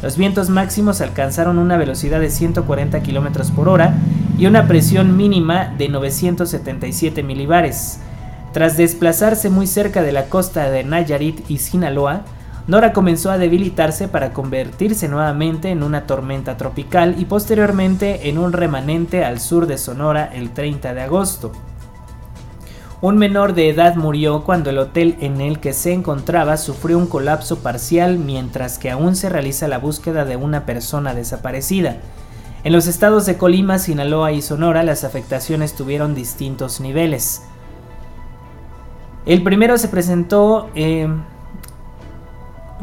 Los 0.02 0.16
vientos 0.16 0.50
máximos 0.50 1.00
alcanzaron 1.00 1.58
una 1.58 1.76
velocidad 1.76 2.18
de 2.18 2.28
140 2.28 3.00
km 3.02 3.52
por 3.52 3.68
hora 3.68 3.94
y 4.36 4.46
una 4.46 4.66
presión 4.66 5.16
mínima 5.16 5.72
de 5.78 5.88
977 5.88 7.22
milibares. 7.22 8.00
Tras 8.52 8.76
desplazarse 8.76 9.48
muy 9.48 9.68
cerca 9.68 10.02
de 10.02 10.10
la 10.10 10.24
costa 10.24 10.70
de 10.70 10.82
Nayarit 10.82 11.48
y 11.48 11.58
Sinaloa, 11.58 12.22
Nora 12.66 12.92
comenzó 12.92 13.30
a 13.30 13.38
debilitarse 13.38 14.08
para 14.08 14.32
convertirse 14.32 15.08
nuevamente 15.08 15.70
en 15.70 15.84
una 15.84 16.06
tormenta 16.06 16.56
tropical 16.56 17.16
y 17.18 17.24
posteriormente 17.24 18.28
en 18.28 18.38
un 18.38 18.52
remanente 18.52 19.24
al 19.24 19.40
sur 19.40 19.66
de 19.66 19.78
Sonora 19.78 20.30
el 20.32 20.50
30 20.50 20.94
de 20.94 21.00
agosto. 21.00 21.52
Un 23.02 23.18
menor 23.18 23.54
de 23.54 23.68
edad 23.68 23.96
murió 23.96 24.44
cuando 24.44 24.70
el 24.70 24.78
hotel 24.78 25.16
en 25.18 25.40
el 25.40 25.58
que 25.58 25.72
se 25.72 25.92
encontraba 25.92 26.56
sufrió 26.56 26.96
un 26.98 27.08
colapso 27.08 27.58
parcial 27.58 28.16
mientras 28.16 28.78
que 28.78 28.92
aún 28.92 29.16
se 29.16 29.28
realiza 29.28 29.66
la 29.66 29.78
búsqueda 29.78 30.24
de 30.24 30.36
una 30.36 30.66
persona 30.66 31.12
desaparecida. 31.12 31.96
En 32.62 32.72
los 32.72 32.86
estados 32.86 33.26
de 33.26 33.36
Colima, 33.36 33.80
Sinaloa 33.80 34.30
y 34.30 34.40
Sonora 34.40 34.84
las 34.84 35.02
afectaciones 35.02 35.74
tuvieron 35.74 36.14
distintos 36.14 36.80
niveles. 36.80 37.42
El 39.26 39.42
primero 39.42 39.78
se 39.78 39.88
presentó 39.88 40.70
eh, 40.76 41.08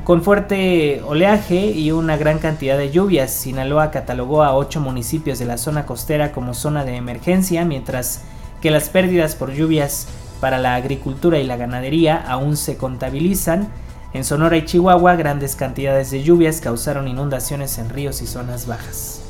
con 0.04 0.22
fuerte 0.22 1.02
oleaje 1.08 1.68
y 1.68 1.94
una 1.94 2.18
gran 2.18 2.40
cantidad 2.40 2.78
de 2.78 2.92
lluvias. 2.92 3.32
Sinaloa 3.32 3.90
catalogó 3.90 4.44
a 4.44 4.54
ocho 4.54 4.82
municipios 4.82 5.40
de 5.40 5.46
la 5.46 5.58
zona 5.58 5.86
costera 5.86 6.34
como 6.34 6.54
zona 6.54 6.84
de 6.84 6.98
emergencia, 6.98 7.64
mientras 7.64 8.26
las 8.64 8.90
pérdidas 8.90 9.36
por 9.36 9.54
lluvias 9.54 10.08
para 10.42 10.58
la 10.58 10.76
agricultura 10.76 11.40
y 11.40 11.46
la 11.46 11.58
ganadería 11.58 12.18
aún 12.18 12.58
se 12.58 12.78
contabilizan. 12.78 13.70
En 14.14 14.24
Sonora 14.24 14.58
y 14.58 14.66
Chihuahua, 14.66 15.16
grandes 15.16 15.56
cantidades 15.56 16.12
de 16.12 16.24
lluvias 16.24 16.62
causaron 16.62 17.08
inundaciones 17.08 17.78
en 17.78 17.90
ríos 17.90 18.22
y 18.22 18.28
zonas 18.28 18.68
bajas. 18.68 19.22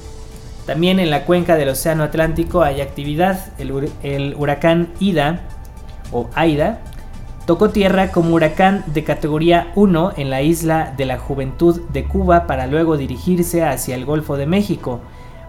También 0.66 1.00
en 1.00 1.10
la 1.10 1.26
cuenca 1.26 1.56
del 1.56 1.70
Océano 1.70 2.04
Atlántico 2.04 2.64
hay 2.64 2.82
actividad. 2.82 3.54
El, 3.58 3.92
el 4.04 4.36
huracán 4.38 4.90
Ida 5.00 5.42
o 6.12 6.30
Aida 6.36 6.80
Tocó 7.50 7.72
tierra 7.72 8.12
como 8.12 8.36
huracán 8.36 8.84
de 8.94 9.04
categoría 9.04 9.72
1 9.74 10.14
en 10.18 10.30
la 10.30 10.44
isla 10.44 10.94
de 10.96 11.08
la 11.08 11.18
Juventud 11.18 11.82
de 11.92 12.04
Cuba 12.04 12.46
para 12.46 12.68
luego 12.68 12.96
dirigirse 12.96 13.64
hacia 13.64 13.96
el 13.96 14.06
Golfo 14.06 14.38
de 14.38 14.46
México. 14.46 15.02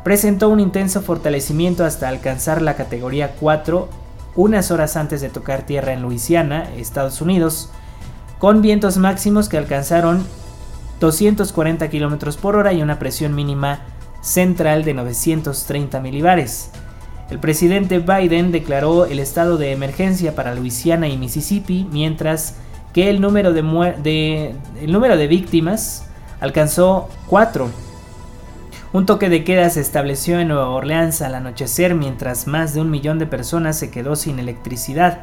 Presentó 0.04 0.48
un 0.48 0.60
intenso 0.60 1.02
fortalecimiento 1.02 1.84
hasta 1.84 2.08
alcanzar 2.08 2.62
la 2.62 2.74
categoría 2.74 3.34
4 3.38 3.88
unas 4.36 4.70
horas 4.70 4.96
antes 4.96 5.20
de 5.20 5.28
tocar 5.28 5.62
tierra 5.66 5.92
en 5.92 6.02
Luisiana, 6.02 6.70
Estados 6.76 7.20
Unidos, 7.20 7.70
con 8.38 8.62
vientos 8.62 8.96
máximos 8.96 9.48
que 9.48 9.58
alcanzaron 9.58 10.24
240 11.00 11.90
km 11.90 12.36
por 12.36 12.56
hora 12.56 12.72
y 12.72 12.82
una 12.82 12.98
presión 12.98 13.34
mínima 13.34 13.80
central 14.22 14.84
de 14.84 14.94
930 14.94 16.00
milibares. 16.00 16.70
El 17.30 17.38
presidente 17.38 17.98
Biden 17.98 18.50
declaró 18.52 19.06
el 19.06 19.18
estado 19.18 19.56
de 19.56 19.72
emergencia 19.72 20.34
para 20.34 20.54
Luisiana 20.54 21.08
y 21.08 21.16
Mississippi, 21.16 21.86
mientras 21.90 22.56
que 22.92 23.08
el 23.08 23.20
número 23.20 23.52
de, 23.52 25.26
víctimas 25.28 26.06
alcanzó 26.40 27.08
4. 27.28 27.89
Un 28.92 29.06
toque 29.06 29.28
de 29.28 29.44
queda 29.44 29.70
se 29.70 29.80
estableció 29.80 30.40
en 30.40 30.48
Nueva 30.48 30.68
Orleans 30.68 31.22
al 31.22 31.36
anochecer 31.36 31.94
mientras 31.94 32.48
más 32.48 32.74
de 32.74 32.80
un 32.80 32.90
millón 32.90 33.20
de 33.20 33.26
personas 33.26 33.78
se 33.78 33.88
quedó 33.88 34.16
sin 34.16 34.40
electricidad. 34.40 35.20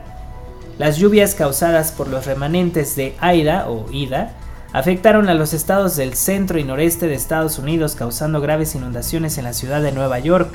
Las 0.77 0.95
lluvias 0.95 1.35
causadas 1.35 1.91
por 1.91 2.07
los 2.07 2.25
remanentes 2.25 2.95
de 2.95 3.13
Aida 3.19 3.69
o 3.69 3.91
Ida 3.91 4.31
afectaron 4.71 5.27
a 5.27 5.33
los 5.33 5.51
estados 5.51 5.97
del 5.97 6.13
centro 6.13 6.59
y 6.59 6.63
noreste 6.63 7.07
de 7.07 7.15
Estados 7.15 7.59
Unidos 7.59 7.95
causando 7.95 8.39
graves 8.39 8.73
inundaciones 8.73 9.37
en 9.37 9.43
la 9.43 9.51
ciudad 9.51 9.81
de 9.81 9.91
Nueva 9.91 10.19
York. 10.19 10.53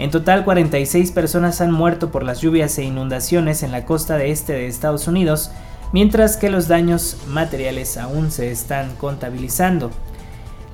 En 0.00 0.10
total 0.10 0.44
46 0.44 1.12
personas 1.12 1.60
han 1.60 1.70
muerto 1.70 2.10
por 2.10 2.24
las 2.24 2.40
lluvias 2.40 2.76
e 2.78 2.82
inundaciones 2.82 3.62
en 3.62 3.70
la 3.70 3.84
costa 3.84 4.18
de 4.18 4.32
este 4.32 4.52
de 4.52 4.66
Estados 4.66 5.06
Unidos, 5.06 5.52
mientras 5.92 6.36
que 6.36 6.50
los 6.50 6.66
daños 6.66 7.18
materiales 7.28 7.96
aún 7.96 8.32
se 8.32 8.50
están 8.50 8.96
contabilizando. 8.96 9.92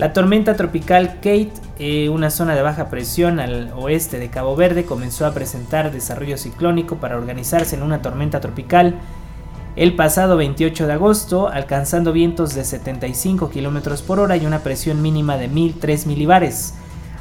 La 0.03 0.13
tormenta 0.13 0.57
tropical 0.57 1.21
Kate, 1.21 1.53
eh, 1.79 2.09
una 2.09 2.31
zona 2.31 2.57
de 2.57 2.63
baja 2.63 2.91
presión 2.91 3.39
al 3.39 3.71
oeste 3.77 4.19
de 4.19 4.31
Cabo 4.31 4.57
Verde, 4.57 4.85
comenzó 4.85 5.27
a 5.27 5.33
presentar 5.33 5.93
desarrollo 5.93 6.37
ciclónico 6.37 6.97
para 6.97 7.17
organizarse 7.17 7.77
en 7.77 7.85
una 7.85 8.03
tormenta 8.03 8.41
tropical 8.41 8.97
el 9.77 9.95
pasado 9.95 10.37
28 10.37 10.89
de 10.89 10.93
agosto, 10.95 11.47
alcanzando 11.47 12.13
vientos 12.13 12.53
de 12.57 12.65
75 12.65 13.49
km 13.51 14.03
por 14.03 14.19
hora 14.19 14.37
y 14.37 14.45
una 14.45 14.65
presión 14.65 15.03
mínima 15.03 15.37
de 15.37 15.47
1003 15.47 16.09
milibares. 16.09 16.75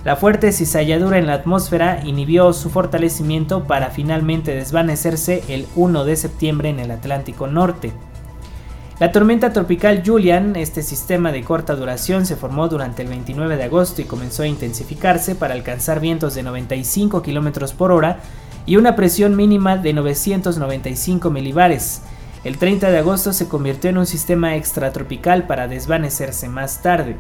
La 0.04 0.16
fuerte 0.16 0.52
cizalladura 0.52 1.20
en 1.20 1.28
la 1.28 1.36
atmósfera 1.36 2.02
inhibió 2.04 2.52
su 2.52 2.72
fortalecimiento 2.72 3.66
para 3.66 3.92
finalmente 3.92 4.56
desvanecerse 4.56 5.44
el 5.50 5.68
1 5.76 6.04
de 6.04 6.16
septiembre 6.16 6.70
en 6.70 6.80
el 6.80 6.90
Atlántico 6.90 7.46
Norte. 7.46 7.94
La 9.02 9.12
tormenta 9.12 9.52
tropical 9.52 10.04
Julian, 10.06 10.56
este 10.56 10.84
sistema 10.84 11.32
de 11.32 11.44
corta 11.44 11.76
duración, 11.76 12.28
se 12.28 12.36
formó 12.36 12.68
durante 12.68 13.02
el 13.02 13.08
29 13.08 13.58
de 13.58 13.64
agosto 13.64 14.00
y 14.00 14.06
comenzó 14.06 14.44
a 14.44 14.48
intensificarse 14.48 15.34
para 15.34 15.56
alcanzar 15.56 16.00
vientos 16.00 16.36
de 16.36 16.44
95 16.44 17.24
km 17.24 17.74
por 17.74 17.92
hora 17.92 18.20
y 18.68 18.76
una 18.76 18.96
presión 18.96 19.36
mínima 19.36 19.76
de 19.76 19.94
995 19.94 21.32
milibares. 21.32 22.04
El 22.44 22.60
30 22.60 22.92
de 22.92 23.00
agosto 23.00 23.34
se 23.34 23.48
convirtió 23.48 23.90
en 23.90 23.98
un 23.98 24.06
sistema 24.06 24.56
extratropical 24.56 25.48
para 25.48 25.68
desvanecerse 25.68 26.48
más 26.48 26.84
tarde. 26.84 27.16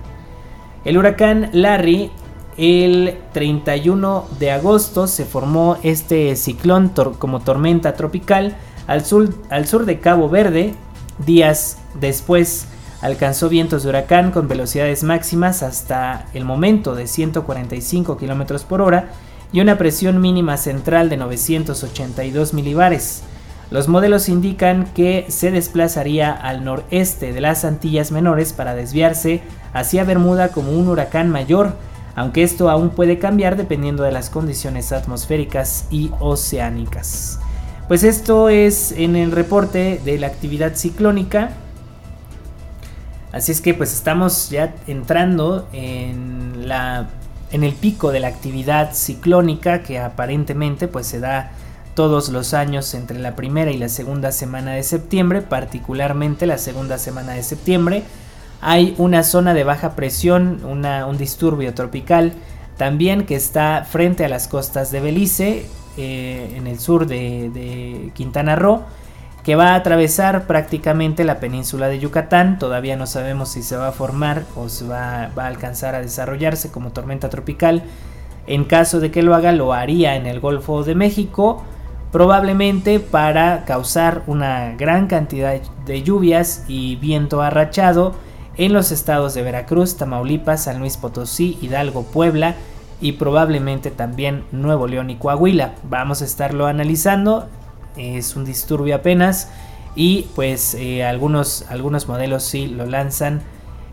El 0.85 0.99
huracán 0.99 1.49
Larry 1.51 2.11
el 2.57 3.17
31 3.33 4.27
de 4.37 4.51
agosto 4.51 5.07
se 5.07 5.25
formó 5.25 5.77
este 5.81 6.35
ciclón 6.35 6.89
como 7.17 7.39
tormenta 7.39 7.95
tropical 7.95 8.55
al 8.85 9.03
sur, 9.03 9.33
al 9.49 9.65
sur 9.65 9.87
de 9.87 9.99
Cabo 9.99 10.29
Verde. 10.29 10.75
Días 11.19 11.77
después 11.99 12.65
alcanzó 13.01 13.49
vientos 13.49 13.83
de 13.83 13.89
huracán 13.89 14.31
con 14.31 14.47
velocidades 14.47 15.03
máximas 15.03 15.63
hasta 15.63 16.25
el 16.33 16.45
momento 16.45 16.95
de 16.95 17.07
145 17.07 18.17
km 18.17 18.63
por 18.63 18.81
hora 18.81 19.09
y 19.51 19.59
una 19.61 19.77
presión 19.77 20.21
mínima 20.21 20.57
central 20.57 21.09
de 21.09 21.17
982 21.17 22.53
milibares. 22.53 23.23
Los 23.69 23.87
modelos 23.87 24.29
indican 24.29 24.85
que 24.93 25.25
se 25.29 25.51
desplazaría 25.51 26.31
al 26.31 26.63
noreste 26.63 27.33
de 27.33 27.41
las 27.41 27.65
Antillas 27.65 28.11
Menores 28.11 28.53
para 28.53 28.75
desviarse 28.75 29.41
hacia 29.73 30.03
Bermuda 30.03 30.49
como 30.49 30.71
un 30.71 30.87
huracán 30.87 31.29
mayor 31.29 31.75
aunque 32.15 32.43
esto 32.43 32.69
aún 32.69 32.89
puede 32.89 33.19
cambiar 33.19 33.57
dependiendo 33.57 34.03
de 34.03 34.11
las 34.11 34.29
condiciones 34.29 34.91
atmosféricas 34.91 35.85
y 35.89 36.11
oceánicas. 36.19 37.39
Pues 37.91 38.05
esto 38.05 38.47
es 38.47 38.93
en 38.93 39.17
el 39.17 39.33
reporte 39.33 39.99
de 40.05 40.17
la 40.17 40.27
actividad 40.27 40.75
ciclónica. 40.75 41.49
Así 43.33 43.51
es 43.51 43.59
que 43.59 43.73
pues 43.73 43.91
estamos 43.91 44.49
ya 44.49 44.73
entrando 44.87 45.67
en 45.73 46.69
la 46.69 47.09
en 47.51 47.65
el 47.65 47.73
pico 47.73 48.13
de 48.13 48.21
la 48.21 48.29
actividad 48.29 48.93
ciclónica 48.93 49.83
que 49.83 49.99
aparentemente 49.99 50.87
pues 50.87 51.05
se 51.05 51.19
da 51.19 51.51
todos 51.93 52.29
los 52.29 52.53
años 52.53 52.93
entre 52.93 53.19
la 53.19 53.35
primera 53.35 53.71
y 53.71 53.77
la 53.77 53.89
segunda 53.89 54.31
semana 54.31 54.71
de 54.71 54.83
septiembre, 54.83 55.41
particularmente 55.41 56.45
la 56.45 56.59
segunda 56.59 56.97
semana 56.97 57.33
de 57.33 57.43
septiembre 57.43 58.03
hay 58.61 58.95
una 58.99 59.21
zona 59.21 59.53
de 59.53 59.65
baja 59.65 59.97
presión, 59.97 60.63
un 60.63 61.17
disturbio 61.17 61.73
tropical 61.73 62.31
también 62.77 63.25
que 63.25 63.35
está 63.35 63.83
frente 63.83 64.23
a 64.23 64.29
las 64.29 64.47
costas 64.47 64.91
de 64.91 65.01
Belice, 65.01 65.65
eh, 65.97 66.53
en 66.55 66.67
el 66.67 66.79
sur 66.79 67.05
de, 67.05 68.11
Quintana 68.13 68.55
Roo, 68.55 68.83
que 69.43 69.55
va 69.55 69.69
a 69.69 69.75
atravesar 69.75 70.47
prácticamente 70.47 71.23
la 71.23 71.39
península 71.39 71.87
de 71.87 71.99
Yucatán. 71.99 72.59
Todavía 72.59 72.95
no 72.95 73.07
sabemos 73.07 73.49
si 73.49 73.63
se 73.63 73.77
va 73.77 73.87
a 73.89 73.91
formar 73.91 74.43
o 74.55 74.69
se 74.69 74.85
va, 74.85 75.31
va 75.37 75.45
a 75.45 75.47
alcanzar 75.47 75.95
a 75.95 76.01
desarrollarse 76.01 76.71
como 76.71 76.91
tormenta 76.91 77.29
tropical. 77.29 77.83
En 78.47 78.65
caso 78.65 78.99
de 78.99 79.11
que 79.11 79.23
lo 79.23 79.35
haga, 79.35 79.51
lo 79.51 79.73
haría 79.73 80.15
en 80.15 80.27
el 80.27 80.39
Golfo 80.39 80.83
de 80.83 80.95
México 80.95 81.63
probablemente 82.11 82.99
para 82.99 83.63
causar 83.65 84.23
una 84.27 84.75
gran 84.75 85.07
cantidad 85.07 85.59
de 85.85 86.03
lluvias 86.03 86.65
y 86.67 86.97
viento 86.97 87.41
arrachado 87.41 88.13
en 88.57 88.73
los 88.73 88.91
estados 88.91 89.33
de 89.33 89.43
Veracruz, 89.43 89.95
Tamaulipas, 89.95 90.65
San 90.65 90.79
Luis 90.79 90.97
Potosí, 90.97 91.57
Hidalgo, 91.61 92.03
Puebla 92.03 92.55
y 93.01 93.13
probablemente 93.13 93.91
también 93.91 94.45
Nuevo 94.51 94.87
León 94.87 95.09
y 95.09 95.15
Coahuila. 95.15 95.73
Vamos 95.89 96.21
a 96.21 96.25
estarlo 96.25 96.67
analizando, 96.67 97.49
es 97.97 98.35
un 98.35 98.45
disturbio 98.45 98.95
apenas 98.95 99.49
y 99.95 100.27
pues 100.35 100.75
eh, 100.75 101.03
algunos, 101.03 101.65
algunos 101.69 102.07
modelos 102.07 102.43
sí 102.43 102.67
lo 102.67 102.85
lanzan. 102.85 103.41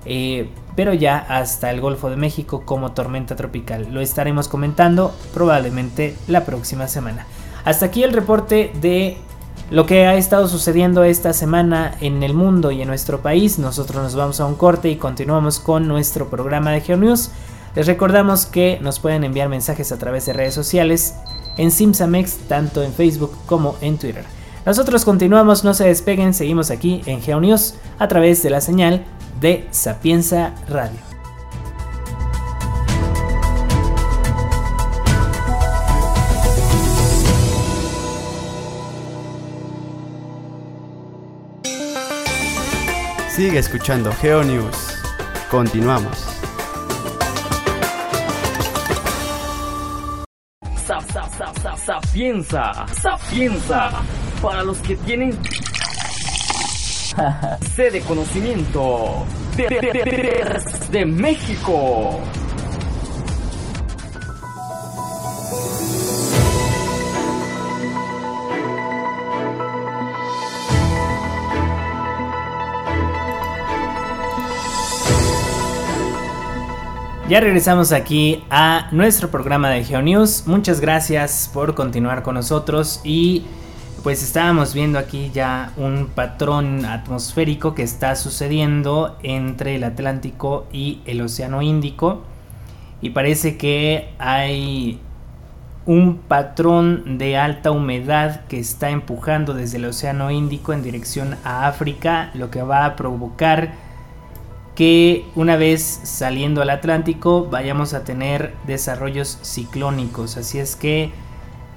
Eh, 0.05 0.49
pero 0.77 0.95
ya 0.95 1.19
hasta 1.19 1.71
el 1.71 1.81
Golfo 1.81 2.09
de 2.09 2.17
México 2.17 2.63
como 2.65 2.93
tormenta 2.93 3.35
tropical. 3.35 3.89
Lo 3.91 4.01
estaremos 4.01 4.47
comentando 4.47 5.13
probablemente 5.35 6.17
la 6.29 6.45
próxima 6.45 6.87
semana. 6.87 7.27
Hasta 7.65 7.87
aquí 7.87 8.05
el 8.05 8.13
reporte 8.13 8.71
de 8.81 9.17
lo 9.71 9.87
que 9.87 10.07
ha 10.07 10.15
estado 10.15 10.47
sucediendo 10.47 11.03
esta 11.03 11.33
semana 11.33 11.95
en 12.01 12.23
el 12.23 12.33
mundo 12.33 12.71
y 12.71 12.81
en 12.81 12.89
nuestro 12.89 13.21
país. 13.21 13.59
Nosotros 13.59 14.03
nos 14.03 14.15
vamos 14.15 14.41
a 14.41 14.47
un 14.47 14.55
corte 14.55 14.89
y 14.89 14.97
continuamos 14.97 15.59
con 15.59 15.89
nuestro 15.89 16.31
programa 16.31 16.71
de 16.71 16.81
GeoNews. 16.81 17.31
Les 17.75 17.87
recordamos 17.87 18.47
que 18.47 18.79
nos 18.81 18.99
pueden 18.99 19.25
enviar 19.25 19.49
mensajes 19.49 19.93
a 19.93 19.99
través 19.99 20.27
de 20.27 20.33
redes 20.33 20.55
sociales 20.55 21.15
en 21.57 21.71
Simsamex, 21.71 22.39
tanto 22.49 22.83
en 22.83 22.93
Facebook 22.93 23.33
como 23.47 23.77
en 23.81 23.99
Twitter. 23.99 24.25
Nosotros 24.65 25.05
continuamos, 25.05 25.65
no 25.65 25.75
se 25.75 25.87
despeguen, 25.87 26.35
seguimos 26.35 26.71
aquí 26.71 27.03
en 27.07 27.21
GeoNews 27.21 27.75
a 27.99 28.09
través 28.09 28.43
de 28.43 28.51
la 28.51 28.61
señal 28.61 29.05
de 29.41 29.67
Sapienza 29.71 30.55
Radio. 30.69 30.99
Sigue 43.39 43.61
escuchando 43.61 44.13
GeoNews. 44.21 44.99
Continuamos. 45.49 46.38
Sapienza, 52.19 52.73
sapienza, 53.01 53.91
para 54.43 54.65
los 54.65 54.79
que 54.79 54.97
tienen 54.97 55.39
sede 57.77 57.91
de 57.93 58.01
conocimiento. 58.01 59.25
De 60.91 61.07
México. 61.07 62.19
Ya 77.29 77.41
regresamos 77.41 77.93
aquí 77.93 78.43
a 78.49 78.89
nuestro 78.91 79.31
programa 79.31 79.69
de 79.69 79.85
GeoNews. 79.85 80.47
Muchas 80.47 80.81
gracias 80.81 81.51
por 81.53 81.75
continuar 81.75 82.23
con 82.23 82.37
nosotros 82.37 83.03
y 83.05 83.45
pues 84.03 84.23
estábamos 84.23 84.73
viendo 84.73 84.99
aquí 84.99 85.31
ya 85.35 85.75
un 85.77 86.07
patrón 86.07 86.87
atmosférico 86.87 87.75
que 87.75 87.83
está 87.83 88.17
sucediendo 88.17 89.19
entre 89.23 89.75
el 89.75 89.85
Atlántico 89.85 90.69
y 90.73 91.03
el 91.05 91.21
Océano 91.21 91.61
Índico 91.61 92.23
y 93.03 93.11
parece 93.11 93.59
que 93.59 94.09
hay 94.19 94.99
un 95.85 96.17
patrón 96.17 97.19
de 97.19 97.37
alta 97.37 97.73
humedad 97.73 98.47
que 98.47 98.59
está 98.59 98.89
empujando 98.89 99.53
desde 99.53 99.77
el 99.77 99.85
Océano 99.85 100.31
Índico 100.31 100.73
en 100.73 100.83
dirección 100.83 101.37
a 101.45 101.69
África, 101.69 102.31
lo 102.33 102.51
que 102.51 102.63
va 102.63 102.87
a 102.87 102.97
provocar 102.97 103.88
que 104.79 105.27
una 105.35 105.57
vez 105.57 105.83
saliendo 106.05 106.63
al 106.63 106.71
Atlántico 106.71 107.49
vayamos 107.51 107.95
a 107.95 108.05
tener 108.05 108.55
desarrollos 108.65 109.41
ciclónicos. 109.43 110.37
Así 110.37 110.61
es 110.61 110.77
que 110.77 111.11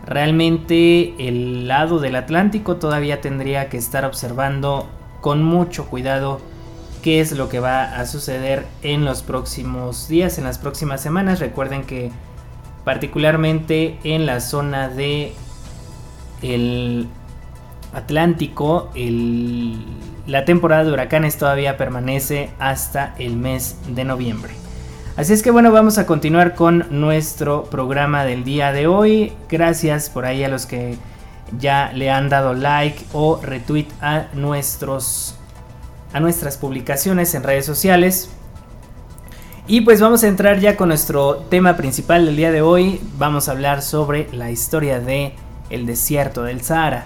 realmente 0.05 1.15
el 1.17 1.67
lado 1.67 1.97
del 1.97 2.15
Atlántico 2.15 2.75
todavía 2.75 3.19
tendría 3.19 3.69
que 3.69 3.77
estar 3.77 4.05
observando 4.05 4.87
con 5.19 5.41
mucho 5.41 5.87
cuidado 5.87 6.41
qué 7.01 7.21
es 7.21 7.31
lo 7.31 7.49
que 7.49 7.59
va 7.59 7.85
a 7.85 8.05
suceder 8.05 8.67
en 8.83 9.03
los 9.03 9.23
próximos 9.23 10.07
días, 10.07 10.37
en 10.37 10.43
las 10.43 10.59
próximas 10.59 11.01
semanas. 11.01 11.39
Recuerden 11.39 11.85
que 11.85 12.11
particularmente 12.85 13.97
en 14.03 14.27
la 14.27 14.39
zona 14.41 14.89
de 14.89 15.33
el 16.43 17.07
Atlántico, 17.93 18.91
la 20.27 20.45
temporada 20.45 20.83
de 20.83 20.91
huracanes 20.91 21.37
todavía 21.37 21.77
permanece 21.77 22.49
hasta 22.59 23.15
el 23.17 23.35
mes 23.35 23.77
de 23.87 24.03
noviembre. 24.03 24.53
Así 25.17 25.33
es 25.33 25.43
que 25.43 25.51
bueno, 25.51 25.71
vamos 25.71 25.97
a 25.97 26.05
continuar 26.05 26.55
con 26.55 26.85
nuestro 26.89 27.65
programa 27.65 28.23
del 28.23 28.43
día 28.43 28.71
de 28.71 28.87
hoy. 28.87 29.33
Gracias 29.49 30.09
por 30.09 30.25
ahí 30.25 30.43
a 30.43 30.49
los 30.49 30.65
que 30.65 30.97
ya 31.59 31.91
le 31.93 32.09
han 32.09 32.29
dado 32.29 32.53
like 32.53 33.03
o 33.11 33.39
retweet 33.41 33.87
a 34.01 34.27
nuestros 34.33 35.35
a 36.13 36.19
nuestras 36.19 36.57
publicaciones 36.57 37.35
en 37.35 37.43
redes 37.43 37.65
sociales. 37.65 38.29
Y 39.67 39.81
pues 39.81 40.01
vamos 40.01 40.23
a 40.23 40.27
entrar 40.27 40.59
ya 40.59 40.75
con 40.75 40.89
nuestro 40.89 41.35
tema 41.49 41.77
principal 41.77 42.25
del 42.25 42.35
día 42.35 42.51
de 42.51 42.61
hoy. 42.61 42.99
Vamos 43.17 43.47
a 43.47 43.51
hablar 43.51 43.81
sobre 43.81 44.27
la 44.33 44.51
historia 44.51 44.99
de 44.99 45.33
el 45.69 45.85
desierto 45.85 46.43
del 46.43 46.61
Sahara. 46.61 47.05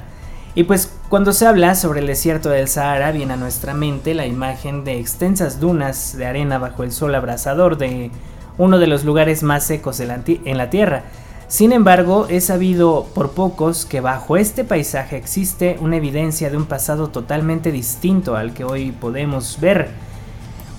Y 0.55 0.63
pues 0.63 0.91
cuando 1.09 1.33
se 1.33 1.45
habla 1.45 1.75
sobre 1.75 1.99
el 1.99 2.07
desierto 2.07 2.49
del 2.49 2.67
Sahara 2.67 3.11
viene 3.11 3.33
a 3.33 3.37
nuestra 3.37 3.73
mente 3.73 4.15
la 4.15 4.25
imagen 4.25 4.83
de 4.83 4.99
extensas 4.99 5.59
dunas 5.59 6.17
de 6.17 6.25
arena 6.25 6.57
bajo 6.57 6.83
el 6.83 6.91
sol 6.91 7.13
abrasador 7.13 7.77
de 7.77 8.09
uno 8.57 8.79
de 8.79 8.87
los 8.87 9.03
lugares 9.03 9.43
más 9.43 9.65
secos 9.65 9.99
en 9.99 10.57
la 10.57 10.69
Tierra. 10.69 11.03
Sin 11.47 11.73
embargo, 11.73 12.25
es 12.27 12.45
sabido 12.45 13.05
por 13.13 13.31
pocos 13.31 13.85
que 13.85 14.01
bajo 14.01 14.35
este 14.35 14.63
paisaje 14.63 15.15
existe 15.15 15.77
una 15.79 15.97
evidencia 15.97 16.49
de 16.49 16.57
un 16.57 16.65
pasado 16.65 17.09
totalmente 17.09 17.71
distinto 17.71 18.35
al 18.35 18.53
que 18.53 18.63
hoy 18.63 18.91
podemos 18.91 19.59
ver. 19.61 19.89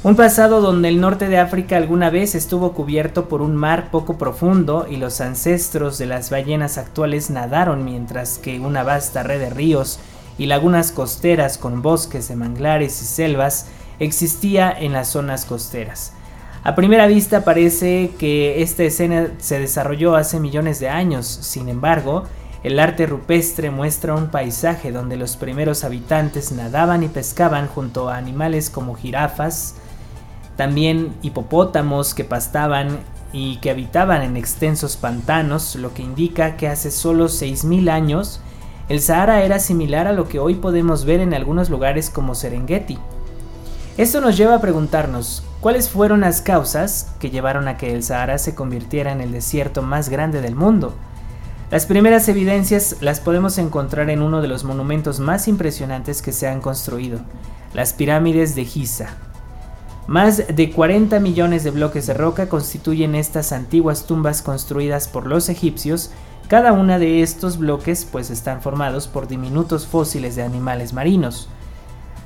Un 0.06 0.14
pasado 0.14 0.60
donde 0.60 0.88
el 0.88 1.00
norte 1.00 1.26
de 1.26 1.36
África 1.36 1.76
alguna 1.76 2.10
vez 2.10 2.36
estuvo 2.36 2.74
cubierto 2.74 3.28
por 3.28 3.42
un 3.42 3.56
mar 3.56 3.90
poco 3.90 4.18
profundo 4.18 4.86
y 4.88 4.98
los 4.98 5.20
ancestros 5.20 5.98
de 5.98 6.06
las 6.06 6.30
ballenas 6.30 6.78
actuales 6.78 7.28
nadaron 7.28 7.84
mientras 7.84 8.38
que 8.38 8.60
una 8.60 8.84
vasta 8.84 9.24
red 9.24 9.40
de 9.40 9.50
ríos 9.50 9.98
y 10.38 10.46
lagunas 10.46 10.92
costeras 10.92 11.58
con 11.58 11.82
bosques 11.82 12.28
de 12.28 12.36
manglares 12.36 13.02
y 13.02 13.04
selvas 13.04 13.66
existía 13.98 14.70
en 14.70 14.92
las 14.92 15.08
zonas 15.08 15.44
costeras. 15.44 16.12
A 16.62 16.76
primera 16.76 17.08
vista 17.08 17.42
parece 17.42 18.12
que 18.16 18.62
esta 18.62 18.84
escena 18.84 19.32
se 19.38 19.58
desarrolló 19.58 20.14
hace 20.14 20.38
millones 20.38 20.78
de 20.78 20.88
años, 20.88 21.26
sin 21.26 21.68
embargo, 21.68 22.22
el 22.62 22.78
arte 22.78 23.06
rupestre 23.06 23.72
muestra 23.72 24.14
un 24.14 24.28
paisaje 24.28 24.92
donde 24.92 25.16
los 25.16 25.36
primeros 25.36 25.82
habitantes 25.82 26.52
nadaban 26.52 27.02
y 27.02 27.08
pescaban 27.08 27.66
junto 27.66 28.08
a 28.08 28.16
animales 28.18 28.70
como 28.70 28.94
jirafas, 28.94 29.74
también 30.56 31.14
hipopótamos 31.22 32.14
que 32.14 32.24
pastaban 32.24 32.98
y 33.32 33.58
que 33.58 33.70
habitaban 33.70 34.22
en 34.22 34.36
extensos 34.36 34.96
pantanos, 34.96 35.76
lo 35.76 35.92
que 35.92 36.02
indica 36.02 36.56
que 36.56 36.68
hace 36.68 36.90
solo 36.90 37.26
6.000 37.26 37.90
años 37.90 38.40
el 38.88 39.00
Sahara 39.00 39.42
era 39.42 39.58
similar 39.58 40.06
a 40.06 40.12
lo 40.12 40.28
que 40.28 40.38
hoy 40.38 40.54
podemos 40.54 41.04
ver 41.04 41.18
en 41.18 41.34
algunos 41.34 41.70
lugares 41.70 42.08
como 42.08 42.36
Serengeti. 42.36 42.98
Esto 43.96 44.20
nos 44.20 44.36
lleva 44.36 44.54
a 44.54 44.60
preguntarnos, 44.60 45.42
¿cuáles 45.60 45.88
fueron 45.88 46.20
las 46.20 46.40
causas 46.40 47.12
que 47.18 47.30
llevaron 47.30 47.66
a 47.66 47.78
que 47.78 47.92
el 47.92 48.04
Sahara 48.04 48.38
se 48.38 48.54
convirtiera 48.54 49.10
en 49.10 49.20
el 49.20 49.32
desierto 49.32 49.82
más 49.82 50.08
grande 50.08 50.40
del 50.40 50.54
mundo? 50.54 50.94
Las 51.72 51.86
primeras 51.86 52.28
evidencias 52.28 52.98
las 53.00 53.18
podemos 53.18 53.58
encontrar 53.58 54.08
en 54.08 54.22
uno 54.22 54.40
de 54.40 54.46
los 54.46 54.62
monumentos 54.62 55.18
más 55.18 55.48
impresionantes 55.48 56.22
que 56.22 56.30
se 56.30 56.46
han 56.46 56.60
construido, 56.60 57.18
las 57.74 57.92
pirámides 57.92 58.54
de 58.54 58.66
Giza. 58.66 59.08
Más 60.06 60.40
de 60.54 60.70
40 60.70 61.18
millones 61.18 61.64
de 61.64 61.72
bloques 61.72 62.06
de 62.06 62.14
roca 62.14 62.48
constituyen 62.48 63.16
estas 63.16 63.50
antiguas 63.50 64.06
tumbas 64.06 64.40
construidas 64.40 65.08
por 65.08 65.26
los 65.26 65.48
egipcios. 65.48 66.12
Cada 66.46 66.72
una 66.72 67.00
de 67.00 67.22
estos 67.22 67.58
bloques 67.58 68.06
pues 68.10 68.30
están 68.30 68.62
formados 68.62 69.08
por 69.08 69.26
diminutos 69.26 69.84
fósiles 69.84 70.36
de 70.36 70.44
animales 70.44 70.92
marinos. 70.92 71.48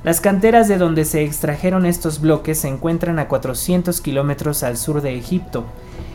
Las 0.04 0.20
canteras 0.20 0.68
de 0.68 0.76
donde 0.76 1.06
se 1.06 1.24
extrajeron 1.24 1.86
estos 1.86 2.20
bloques 2.20 2.60
se 2.60 2.68
encuentran 2.68 3.18
a 3.18 3.28
400 3.28 3.98
kilómetros 4.02 4.62
al 4.62 4.76
sur 4.76 5.00
de 5.00 5.16
Egipto. 5.16 5.64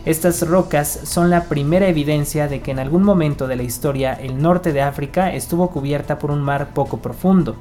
Estas 0.04 0.46
rocas 0.46 1.00
son 1.02 1.30
la 1.30 1.44
primera 1.44 1.88
evidencia 1.88 2.46
de 2.46 2.60
que 2.60 2.70
en 2.70 2.78
algún 2.78 3.02
momento 3.02 3.48
de 3.48 3.56
la 3.56 3.64
historia 3.64 4.12
el 4.12 4.40
norte 4.40 4.72
de 4.72 4.82
África 4.82 5.32
estuvo 5.32 5.68
cubierta 5.70 6.20
por 6.20 6.30
un 6.30 6.42
mar 6.42 6.70
poco 6.74 6.98
profundo, 6.98 7.56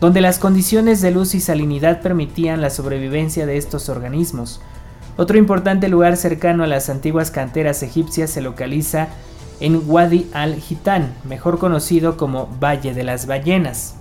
donde 0.00 0.20
las 0.20 0.38
condiciones 0.38 1.00
de 1.00 1.10
luz 1.10 1.34
y 1.34 1.40
salinidad 1.40 2.00
permitían 2.00 2.60
la 2.60 2.70
sobrevivencia 2.70 3.46
de 3.46 3.56
estos 3.56 3.88
organismos. 3.88 4.60
Otro 5.16 5.38
importante 5.38 5.88
lugar 5.88 6.16
cercano 6.16 6.62
a 6.62 6.68
las 6.68 6.88
antiguas 6.88 7.30
canteras 7.30 7.82
egipcias 7.82 8.30
se 8.30 8.40
localiza 8.40 9.08
en 9.60 9.82
Wadi 9.86 10.30
al-Hitan, 10.32 11.14
mejor 11.24 11.58
conocido 11.58 12.16
como 12.16 12.46
Valle 12.60 12.94
de 12.94 13.02
las 13.02 13.26
Ballenas. 13.26 13.94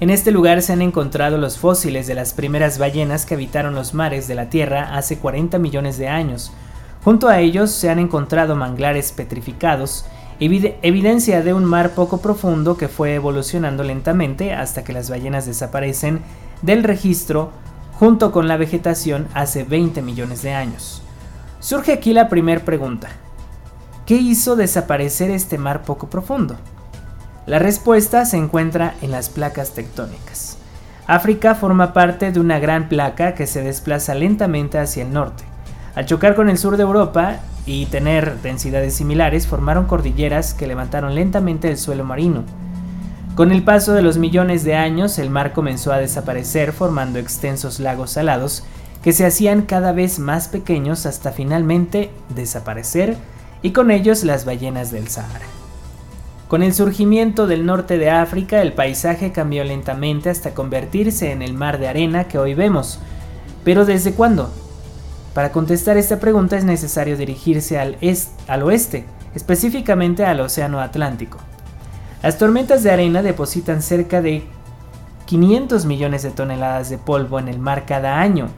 En 0.00 0.08
este 0.08 0.30
lugar 0.30 0.62
se 0.62 0.72
han 0.72 0.80
encontrado 0.80 1.36
los 1.36 1.58
fósiles 1.58 2.06
de 2.06 2.14
las 2.14 2.32
primeras 2.32 2.78
ballenas 2.78 3.26
que 3.26 3.34
habitaron 3.34 3.74
los 3.74 3.92
mares 3.92 4.26
de 4.28 4.34
la 4.34 4.48
Tierra 4.48 4.96
hace 4.96 5.18
40 5.18 5.58
millones 5.58 5.98
de 5.98 6.08
años. 6.08 6.52
Junto 7.04 7.28
a 7.28 7.40
ellos 7.40 7.70
se 7.70 7.90
han 7.90 7.98
encontrado 7.98 8.56
manglares 8.56 9.12
petrificados, 9.12 10.06
evidencia 10.40 11.42
de 11.42 11.52
un 11.52 11.64
mar 11.64 11.90
poco 11.90 12.22
profundo 12.22 12.76
que 12.76 12.88
fue 12.88 13.14
evolucionando 13.14 13.84
lentamente 13.84 14.54
hasta 14.54 14.82
que 14.82 14.92
las 14.92 15.10
ballenas 15.10 15.46
desaparecen 15.46 16.20
del 16.62 16.82
registro 16.82 17.52
junto 17.92 18.32
con 18.32 18.48
la 18.48 18.56
vegetación 18.56 19.28
hace 19.34 19.64
20 19.64 20.00
millones 20.00 20.42
de 20.42 20.54
años. 20.54 21.02
Surge 21.60 21.92
aquí 21.92 22.14
la 22.14 22.30
primera 22.30 22.64
pregunta. 22.64 23.10
¿Qué 24.06 24.14
hizo 24.14 24.56
desaparecer 24.56 25.30
este 25.30 25.58
mar 25.58 25.82
poco 25.82 26.08
profundo? 26.08 26.56
La 27.44 27.58
respuesta 27.58 28.24
se 28.24 28.38
encuentra 28.38 28.94
en 29.02 29.10
las 29.10 29.28
placas 29.28 29.72
tectónicas. 29.74 30.56
África 31.06 31.54
forma 31.54 31.92
parte 31.92 32.32
de 32.32 32.40
una 32.40 32.58
gran 32.58 32.88
placa 32.88 33.34
que 33.34 33.46
se 33.46 33.62
desplaza 33.62 34.14
lentamente 34.14 34.78
hacia 34.78 35.02
el 35.02 35.12
norte. 35.12 35.44
Al 35.94 36.06
chocar 36.06 36.34
con 36.34 36.48
el 36.48 36.56
sur 36.56 36.76
de 36.76 36.84
Europa 36.84 37.40
y 37.66 37.86
tener 37.86 38.40
densidades 38.42 38.94
similares, 38.94 39.46
formaron 39.46 39.86
cordilleras 39.86 40.54
que 40.54 40.66
levantaron 40.66 41.14
lentamente 41.14 41.68
el 41.68 41.78
suelo 41.78 42.04
marino. 42.04 42.44
Con 43.34 43.52
el 43.52 43.62
paso 43.62 43.92
de 43.92 44.02
los 44.02 44.18
millones 44.18 44.64
de 44.64 44.74
años, 44.74 45.18
el 45.18 45.30
mar 45.30 45.52
comenzó 45.52 45.92
a 45.92 45.98
desaparecer 45.98 46.72
formando 46.72 47.18
extensos 47.18 47.80
lagos 47.80 48.10
salados 48.10 48.64
que 49.02 49.12
se 49.12 49.24
hacían 49.24 49.62
cada 49.62 49.92
vez 49.92 50.18
más 50.18 50.48
pequeños 50.48 51.06
hasta 51.06 51.32
finalmente 51.32 52.10
desaparecer 52.34 53.16
y 53.62 53.70
con 53.70 53.90
ellos 53.90 54.24
las 54.24 54.44
ballenas 54.44 54.90
del 54.90 55.08
Sahara. 55.08 55.46
Con 56.48 56.62
el 56.62 56.74
surgimiento 56.74 57.46
del 57.46 57.64
norte 57.64 57.96
de 57.96 58.10
África, 58.10 58.60
el 58.60 58.72
paisaje 58.72 59.30
cambió 59.30 59.62
lentamente 59.62 60.30
hasta 60.30 60.52
convertirse 60.52 61.30
en 61.30 61.42
el 61.42 61.54
mar 61.54 61.78
de 61.78 61.88
arena 61.88 62.24
que 62.24 62.38
hoy 62.38 62.54
vemos. 62.54 62.98
Pero 63.62 63.84
¿desde 63.84 64.12
cuándo? 64.12 64.50
Para 65.34 65.52
contestar 65.52 65.96
esta 65.96 66.18
pregunta 66.18 66.56
es 66.56 66.64
necesario 66.64 67.16
dirigirse 67.16 67.78
al, 67.78 67.96
al 68.48 68.62
oeste, 68.62 69.04
específicamente 69.34 70.24
al 70.24 70.40
Océano 70.40 70.80
Atlántico. 70.80 71.38
Las 72.22 72.36
tormentas 72.36 72.82
de 72.82 72.90
arena 72.90 73.22
depositan 73.22 73.80
cerca 73.80 74.20
de 74.20 74.42
500 75.26 75.86
millones 75.86 76.22
de 76.24 76.30
toneladas 76.30 76.90
de 76.90 76.98
polvo 76.98 77.38
en 77.38 77.48
el 77.48 77.60
mar 77.60 77.86
cada 77.86 78.20
año, 78.20 78.48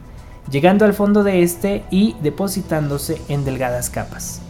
llegando 0.49 0.85
al 0.85 0.93
fondo 0.93 1.23
de 1.23 1.43
este 1.43 1.83
y 1.91 2.15
depositándose 2.21 3.21
en 3.27 3.45
delgadas 3.45 3.91
capas. 3.91 4.41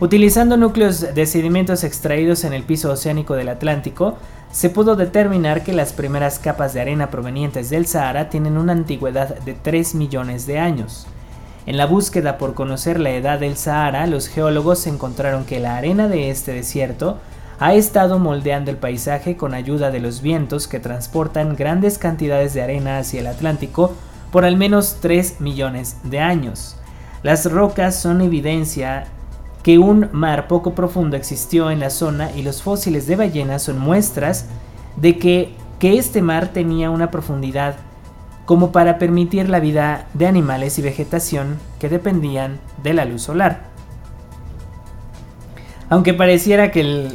Utilizando 0.00 0.56
núcleos 0.56 1.14
de 1.14 1.26
sedimentos 1.26 1.84
extraídos 1.84 2.44
en 2.44 2.52
el 2.52 2.62
piso 2.62 2.90
oceánico 2.90 3.34
del 3.34 3.48
Atlántico, 3.48 4.16
se 4.52 4.70
pudo 4.70 4.96
determinar 4.96 5.62
que 5.62 5.72
las 5.72 5.92
primeras 5.92 6.38
capas 6.38 6.72
de 6.72 6.80
arena 6.80 7.10
provenientes 7.10 7.70
del 7.70 7.86
Sahara 7.86 8.30
tienen 8.30 8.56
una 8.56 8.72
antigüedad 8.72 9.38
de 9.40 9.54
3 9.54 9.94
millones 9.94 10.46
de 10.46 10.58
años. 10.58 11.06
En 11.66 11.76
la 11.76 11.86
búsqueda 11.86 12.38
por 12.38 12.54
conocer 12.54 13.00
la 13.00 13.10
edad 13.10 13.40
del 13.40 13.56
Sahara, 13.56 14.06
los 14.06 14.28
geólogos 14.28 14.86
encontraron 14.86 15.44
que 15.44 15.60
la 15.60 15.76
arena 15.76 16.08
de 16.08 16.30
este 16.30 16.52
desierto 16.52 17.18
ha 17.58 17.74
estado 17.74 18.18
moldeando 18.18 18.70
el 18.70 18.76
paisaje 18.76 19.36
con 19.36 19.54
ayuda 19.54 19.90
de 19.90 20.00
los 20.00 20.22
vientos 20.22 20.68
que 20.68 20.78
transportan 20.78 21.56
grandes 21.56 21.98
cantidades 21.98 22.54
de 22.54 22.62
arena 22.62 22.98
hacia 22.98 23.20
el 23.20 23.26
Atlántico 23.26 23.94
por 24.30 24.44
al 24.44 24.56
menos 24.56 24.98
3 25.00 25.40
millones 25.40 25.96
de 26.04 26.20
años. 26.20 26.76
Las 27.22 27.50
rocas 27.50 27.96
son 27.96 28.20
evidencia 28.20 29.06
que 29.66 29.80
un 29.80 30.08
mar 30.12 30.46
poco 30.46 30.76
profundo 30.76 31.16
existió 31.16 31.72
en 31.72 31.80
la 31.80 31.90
zona 31.90 32.30
y 32.36 32.42
los 32.42 32.62
fósiles 32.62 33.08
de 33.08 33.16
ballenas 33.16 33.64
son 33.64 33.80
muestras 33.80 34.46
de 34.94 35.18
que, 35.18 35.56
que 35.80 35.98
este 35.98 36.22
mar 36.22 36.52
tenía 36.52 36.88
una 36.88 37.10
profundidad 37.10 37.74
como 38.44 38.70
para 38.70 38.96
permitir 39.00 39.48
la 39.48 39.58
vida 39.58 40.06
de 40.14 40.28
animales 40.28 40.78
y 40.78 40.82
vegetación 40.82 41.58
que 41.80 41.88
dependían 41.88 42.60
de 42.84 42.94
la 42.94 43.06
luz 43.06 43.22
solar. 43.22 43.64
Aunque 45.88 46.14
pareciera 46.14 46.70
que 46.70 46.82
el, 46.82 47.12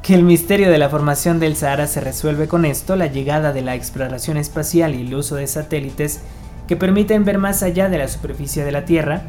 que 0.00 0.14
el 0.14 0.22
misterio 0.22 0.70
de 0.70 0.78
la 0.78 0.88
formación 0.88 1.38
del 1.38 1.54
Sahara 1.54 1.86
se 1.86 2.00
resuelve 2.00 2.48
con 2.48 2.64
esto, 2.64 2.96
la 2.96 3.08
llegada 3.08 3.52
de 3.52 3.60
la 3.60 3.74
exploración 3.74 4.38
espacial 4.38 4.94
y 4.94 5.02
el 5.02 5.14
uso 5.14 5.36
de 5.36 5.46
satélites 5.46 6.22
que 6.66 6.76
permiten 6.76 7.26
ver 7.26 7.36
más 7.36 7.62
allá 7.62 7.90
de 7.90 7.98
la 7.98 8.08
superficie 8.08 8.64
de 8.64 8.72
la 8.72 8.86
Tierra, 8.86 9.24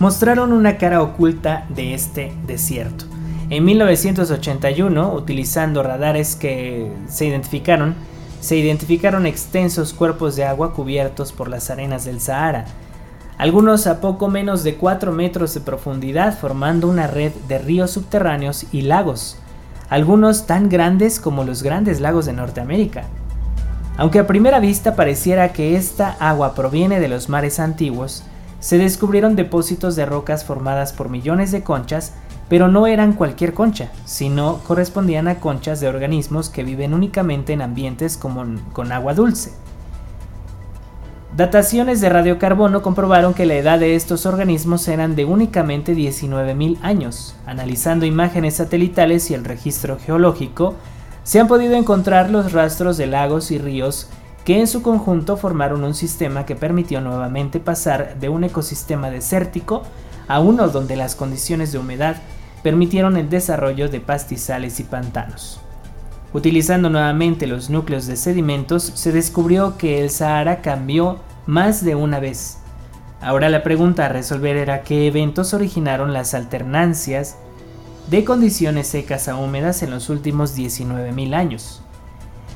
mostraron 0.00 0.52
una 0.52 0.76
cara 0.78 1.00
oculta 1.00 1.66
de 1.68 1.94
este 1.94 2.34
desierto. 2.46 3.04
En 3.50 3.64
1981, 3.64 5.14
utilizando 5.14 5.84
radares 5.84 6.34
que 6.34 6.92
se 7.08 7.26
identificaron 7.26 7.94
se 8.40 8.56
identificaron 8.56 9.26
extensos 9.26 9.92
cuerpos 9.92 10.34
de 10.34 10.44
agua 10.44 10.72
cubiertos 10.72 11.32
por 11.32 11.48
las 11.48 11.70
arenas 11.70 12.06
del 12.06 12.20
Sahara, 12.20 12.64
algunos 13.36 13.86
a 13.86 14.00
poco 14.00 14.28
menos 14.28 14.64
de 14.64 14.76
4 14.76 15.12
metros 15.12 15.54
de 15.54 15.60
profundidad 15.60 16.38
formando 16.38 16.88
una 16.88 17.06
red 17.06 17.32
de 17.48 17.58
ríos 17.58 17.90
subterráneos 17.90 18.66
y 18.72 18.82
lagos, 18.82 19.36
algunos 19.88 20.46
tan 20.46 20.68
grandes 20.68 21.20
como 21.20 21.44
los 21.44 21.62
grandes 21.62 22.00
lagos 22.00 22.26
de 22.26 22.32
Norteamérica. 22.32 23.04
Aunque 23.96 24.18
a 24.18 24.26
primera 24.26 24.60
vista 24.60 24.96
pareciera 24.96 25.52
que 25.52 25.76
esta 25.76 26.16
agua 26.18 26.54
proviene 26.54 27.00
de 27.00 27.08
los 27.08 27.28
mares 27.28 27.60
antiguos, 27.60 28.24
se 28.60 28.78
descubrieron 28.78 29.36
depósitos 29.36 29.96
de 29.96 30.06
rocas 30.06 30.44
formadas 30.44 30.92
por 30.92 31.08
millones 31.08 31.50
de 31.50 31.62
conchas, 31.62 32.12
pero 32.48 32.68
no 32.68 32.86
eran 32.86 33.14
cualquier 33.14 33.54
concha, 33.54 33.90
sino 34.04 34.58
correspondían 34.66 35.28
a 35.28 35.40
conchas 35.40 35.80
de 35.80 35.88
organismos 35.88 36.48
que 36.48 36.62
viven 36.62 36.94
únicamente 36.94 37.52
en 37.52 37.62
ambientes 37.62 38.16
con 38.16 38.92
agua 38.92 39.14
dulce. 39.14 39.52
Dataciones 41.36 42.00
de 42.00 42.08
radiocarbono 42.08 42.82
comprobaron 42.82 43.34
que 43.34 43.46
la 43.46 43.54
edad 43.54 43.78
de 43.78 43.94
estos 43.94 44.26
organismos 44.26 44.88
eran 44.88 45.14
de 45.14 45.24
únicamente 45.24 45.94
19.000 45.94 46.78
años. 46.82 47.36
Analizando 47.46 48.04
imágenes 48.04 48.54
satelitales 48.54 49.30
y 49.30 49.34
el 49.34 49.44
registro 49.44 49.96
geológico, 49.96 50.74
se 51.22 51.38
han 51.38 51.46
podido 51.46 51.74
encontrar 51.74 52.30
los 52.30 52.52
rastros 52.52 52.96
de 52.96 53.06
lagos 53.06 53.52
y 53.52 53.58
ríos 53.58 54.08
que 54.50 54.58
en 54.58 54.66
su 54.66 54.82
conjunto 54.82 55.36
formaron 55.36 55.84
un 55.84 55.94
sistema 55.94 56.44
que 56.44 56.56
permitió 56.56 57.00
nuevamente 57.00 57.60
pasar 57.60 58.18
de 58.18 58.28
un 58.28 58.42
ecosistema 58.42 59.08
desértico 59.08 59.84
a 60.26 60.40
uno 60.40 60.66
donde 60.66 60.96
las 60.96 61.14
condiciones 61.14 61.70
de 61.70 61.78
humedad 61.78 62.16
permitieron 62.64 63.16
el 63.16 63.30
desarrollo 63.30 63.88
de 63.88 64.00
pastizales 64.00 64.80
y 64.80 64.82
pantanos. 64.82 65.60
Utilizando 66.32 66.90
nuevamente 66.90 67.46
los 67.46 67.70
núcleos 67.70 68.08
de 68.08 68.16
sedimentos, 68.16 68.82
se 68.82 69.12
descubrió 69.12 69.78
que 69.78 70.02
el 70.02 70.10
Sahara 70.10 70.62
cambió 70.62 71.20
más 71.46 71.84
de 71.84 71.94
una 71.94 72.18
vez. 72.18 72.58
Ahora 73.20 73.50
la 73.50 73.62
pregunta 73.62 74.06
a 74.06 74.08
resolver 74.08 74.56
era 74.56 74.82
qué 74.82 75.06
eventos 75.06 75.54
originaron 75.54 76.12
las 76.12 76.34
alternancias 76.34 77.36
de 78.10 78.24
condiciones 78.24 78.88
secas 78.88 79.28
a 79.28 79.36
húmedas 79.36 79.84
en 79.84 79.92
los 79.92 80.10
últimos 80.10 80.58
19.000 80.58 81.34
años. 81.36 81.84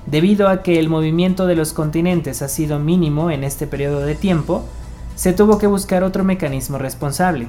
Debido 0.07 0.49
a 0.49 0.63
que 0.63 0.79
el 0.79 0.89
movimiento 0.89 1.47
de 1.47 1.57
los 1.57 1.73
continentes 1.73 2.43
ha 2.43 2.49
sido 2.49 2.79
mínimo 2.79 3.31
en 3.31 3.43
este 3.43 3.67
periodo 3.67 4.01
de 4.01 4.15
tiempo, 4.15 4.65
se 5.15 5.33
tuvo 5.33 5.59
que 5.59 5.67
buscar 5.67 6.03
otro 6.03 6.25
mecanismo 6.25 6.79
responsable. 6.79 7.49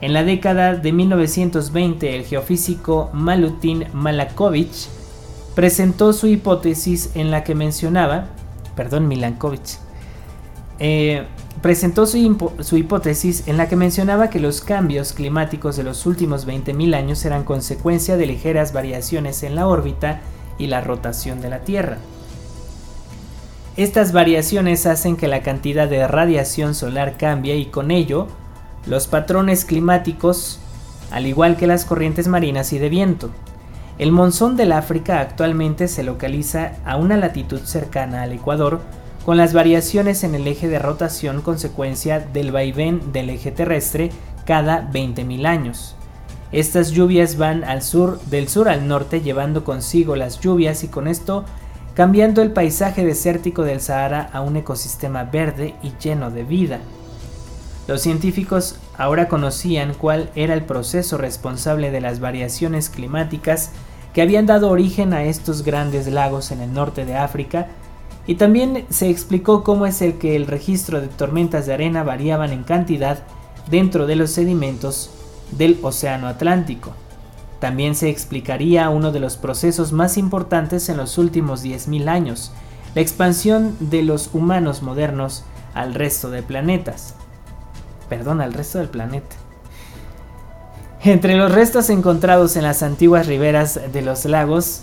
En 0.00 0.12
la 0.12 0.24
década 0.24 0.74
de 0.74 0.92
1920, 0.92 2.16
el 2.16 2.24
geofísico 2.24 3.10
Malutin 3.12 3.84
Malakovich 3.92 4.88
presentó 5.54 6.12
su 6.12 6.26
hipótesis 6.26 7.12
en 7.14 7.30
la 7.30 7.44
que 7.44 7.54
mencionaba, 7.54 8.26
perdón, 8.74 9.08
Milankovich, 9.08 9.78
eh, 10.78 11.24
presentó 11.62 12.06
su, 12.06 12.52
su, 12.60 12.76
hipótesis 12.76 13.48
en 13.48 13.56
la 13.56 13.68
que 13.68 13.76
mencionaba 13.76 14.28
que 14.28 14.40
los 14.40 14.60
cambios 14.60 15.14
climáticos 15.14 15.76
de 15.76 15.84
los 15.84 16.04
últimos 16.04 16.46
20.000 16.46 16.94
años 16.94 17.24
eran 17.24 17.44
consecuencia 17.44 18.18
de 18.18 18.26
ligeras 18.26 18.74
variaciones 18.74 19.42
en 19.42 19.54
la 19.54 19.66
órbita 19.66 20.20
y 20.58 20.66
la 20.66 20.80
rotación 20.80 21.40
de 21.40 21.50
la 21.50 21.60
Tierra. 21.60 21.98
Estas 23.76 24.12
variaciones 24.12 24.86
hacen 24.86 25.16
que 25.16 25.28
la 25.28 25.42
cantidad 25.42 25.86
de 25.86 26.08
radiación 26.08 26.74
solar 26.74 27.16
cambie 27.18 27.56
y 27.56 27.66
con 27.66 27.90
ello 27.90 28.26
los 28.86 29.06
patrones 29.06 29.64
climáticos, 29.64 30.60
al 31.10 31.26
igual 31.26 31.56
que 31.56 31.66
las 31.66 31.84
corrientes 31.84 32.26
marinas 32.26 32.72
y 32.72 32.78
de 32.78 32.88
viento. 32.88 33.30
El 33.98 34.12
monzón 34.12 34.56
del 34.56 34.72
África 34.72 35.20
actualmente 35.20 35.88
se 35.88 36.02
localiza 36.02 36.72
a 36.84 36.96
una 36.96 37.16
latitud 37.16 37.60
cercana 37.60 38.22
al 38.22 38.32
Ecuador, 38.32 38.80
con 39.26 39.36
las 39.36 39.52
variaciones 39.52 40.22
en 40.22 40.34
el 40.34 40.46
eje 40.46 40.68
de 40.68 40.78
rotación 40.78 41.42
consecuencia 41.42 42.20
del 42.20 42.52
vaivén 42.52 43.12
del 43.12 43.28
eje 43.28 43.50
terrestre 43.50 44.10
cada 44.44 44.88
20.000 44.90 45.46
años. 45.46 45.96
Estas 46.52 46.92
lluvias 46.92 47.36
van 47.36 47.64
al 47.64 47.82
sur, 47.82 48.20
del 48.26 48.48
sur 48.48 48.68
al 48.68 48.86
norte, 48.86 49.20
llevando 49.20 49.64
consigo 49.64 50.14
las 50.14 50.40
lluvias 50.40 50.84
y 50.84 50.88
con 50.88 51.08
esto 51.08 51.44
cambiando 51.94 52.42
el 52.42 52.52
paisaje 52.52 53.04
desértico 53.04 53.62
del 53.62 53.80
Sahara 53.80 54.28
a 54.32 54.42
un 54.42 54.56
ecosistema 54.56 55.24
verde 55.24 55.74
y 55.82 55.92
lleno 55.98 56.30
de 56.30 56.44
vida. 56.44 56.78
Los 57.88 58.02
científicos 58.02 58.76
ahora 58.98 59.28
conocían 59.28 59.94
cuál 59.94 60.30
era 60.34 60.54
el 60.54 60.62
proceso 60.62 61.16
responsable 61.16 61.90
de 61.90 62.00
las 62.00 62.20
variaciones 62.20 62.90
climáticas 62.90 63.70
que 64.12 64.22
habían 64.22 64.44
dado 64.44 64.70
origen 64.70 65.14
a 65.14 65.24
estos 65.24 65.62
grandes 65.62 66.06
lagos 66.06 66.50
en 66.50 66.60
el 66.60 66.72
norte 66.72 67.06
de 67.06 67.16
África 67.16 67.68
y 68.26 68.34
también 68.34 68.84
se 68.90 69.08
explicó 69.08 69.64
cómo 69.64 69.86
es 69.86 70.02
el 70.02 70.18
que 70.18 70.36
el 70.36 70.46
registro 70.46 71.00
de 71.00 71.08
tormentas 71.08 71.66
de 71.66 71.74
arena 71.74 72.02
variaban 72.02 72.52
en 72.52 72.64
cantidad 72.64 73.20
dentro 73.70 74.06
de 74.06 74.16
los 74.16 74.30
sedimentos 74.32 75.10
del 75.52 75.78
Océano 75.82 76.28
Atlántico. 76.28 76.92
También 77.60 77.94
se 77.94 78.10
explicaría 78.10 78.88
uno 78.90 79.12
de 79.12 79.20
los 79.20 79.36
procesos 79.36 79.92
más 79.92 80.18
importantes 80.18 80.88
en 80.88 80.98
los 80.98 81.18
últimos 81.18 81.64
10.000 81.64 82.08
años, 82.08 82.52
la 82.94 83.00
expansión 83.00 83.76
de 83.80 84.02
los 84.02 84.30
humanos 84.34 84.82
modernos 84.82 85.44
al 85.74 85.94
resto 85.94 86.30
de 86.30 86.42
planetas. 86.42 87.14
Perdón, 88.08 88.40
al 88.40 88.52
resto 88.52 88.78
del 88.78 88.88
planeta. 88.88 89.36
Entre 91.02 91.36
los 91.36 91.52
restos 91.52 91.90
encontrados 91.90 92.56
en 92.56 92.62
las 92.64 92.82
antiguas 92.82 93.26
riberas 93.26 93.80
de 93.92 94.02
los 94.02 94.24
lagos 94.24 94.82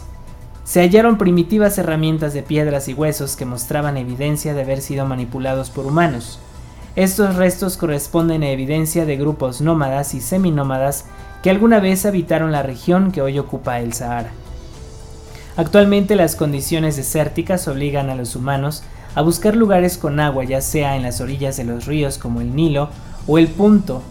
se 0.64 0.80
hallaron 0.80 1.18
primitivas 1.18 1.78
herramientas 1.78 2.34
de 2.34 2.44
piedras 2.44 2.88
y 2.88 2.94
huesos 2.94 3.36
que 3.36 3.46
mostraban 3.46 3.98
evidencia 3.98 4.54
de 4.54 4.62
haber 4.62 4.82
sido 4.82 5.06
manipulados 5.06 5.70
por 5.70 5.86
humanos. 5.86 6.40
Estos 6.96 7.38
restos 7.38 7.76
corresponden 7.76 8.44
a 8.44 8.50
evidencia 8.50 9.06
de 9.06 9.18
grupos 9.18 9.62
nómadas 9.62 10.14
y 10.14 10.22
seminómadas 10.22 11.06
que 11.42 11.50
alguna 11.50 11.80
vez 11.80 12.06
habitaron 12.06 12.52
la 12.52 12.62
región 12.62 13.12
que 13.12 13.24
hoy 13.24 13.40
ocupa 13.40 13.80
el 13.80 13.94
Sahara. 13.94 14.32
Actualmente 15.58 16.16
las 16.16 16.36
condiciones 16.36 16.96
desérticas 16.96 17.68
obligan 17.68 18.12
a 18.12 18.16
los 18.16 18.36
humanos 18.36 18.84
a 19.16 19.24
buscar 19.24 19.56
lugares 19.56 19.98
con 19.98 20.20
agua, 20.20 20.44
ya 20.44 20.62
sea 20.62 20.96
en 20.96 21.02
las 21.02 21.20
orillas 21.20 21.58
de 21.58 21.64
los 21.64 21.88
ríos 21.88 22.20
como 22.20 22.42
el 22.42 22.56
Nilo 22.56 22.90
o 23.26 23.40
el 23.40 23.48
punto 23.48 24.04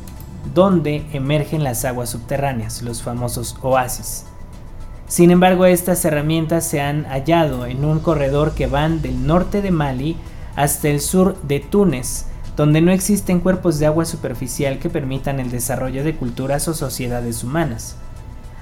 donde 0.53 1.07
emergen 1.13 1.63
las 1.63 1.85
aguas 1.85 2.11
subterráneas, 2.11 2.83
los 2.83 3.01
famosos 3.01 3.57
oasis. 3.63 4.25
Sin 5.07 5.31
embargo, 5.31 5.67
estas 5.67 6.05
herramientas 6.05 6.67
se 6.67 6.81
han 6.81 7.05
hallado 7.05 7.67
en 7.67 7.85
un 7.85 8.01
corredor 8.01 8.55
que 8.55 8.67
van 8.67 9.03
del 9.03 9.25
norte 9.25 9.63
de 9.63 9.71
Mali 9.71 10.17
hasta 10.57 10.89
el 10.89 11.01
sur 11.01 11.41
de 11.43 11.61
Túnez, 11.61 12.27
donde 12.57 12.81
no 12.81 12.93
existen 12.93 13.41
cuerpos 13.41 13.79
de 13.79 13.87
agua 13.87 14.05
superficial 14.05 14.79
que 14.79 14.91
permitan 14.91 15.41
el 15.41 15.51
desarrollo 15.51 16.05
de 16.05 16.17
culturas 16.17 16.69
o 16.69 16.75
sociedades 16.75 17.43
humanas. 17.45 17.97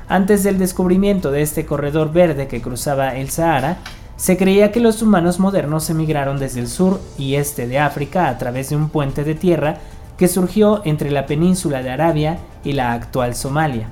Antes 0.09 0.43
del 0.43 0.59
descubrimiento 0.59 1.31
de 1.31 1.43
este 1.43 1.67
corredor 1.67 2.13
verde 2.13 2.49
que 2.49 2.61
cruzaba 2.61 3.17
el 3.17 3.31
Sahara, 3.31 3.79
se 4.17 4.37
creía 4.37 4.71
que 4.71 4.81
los 4.81 5.03
humanos 5.03 5.41
modernos 5.41 5.89
emigraron 5.89 6.39
desde 6.39 6.61
el 6.61 6.69
sur 6.69 7.01
y 7.17 7.37
este 7.37 7.67
de 7.67 7.79
África 7.79 8.29
a 8.29 8.37
través 8.37 8.69
de 8.69 8.77
un 8.77 8.91
puente 8.91 9.25
de 9.25 9.35
tierra 9.35 9.79
que 10.19 10.29
surgió 10.29 10.83
entre 10.85 11.11
la 11.11 11.27
península 11.27 11.83
de 11.83 11.91
Arabia 11.91 12.39
y 12.63 12.73
la 12.73 12.93
actual 12.93 13.35
Somalia. 13.35 13.89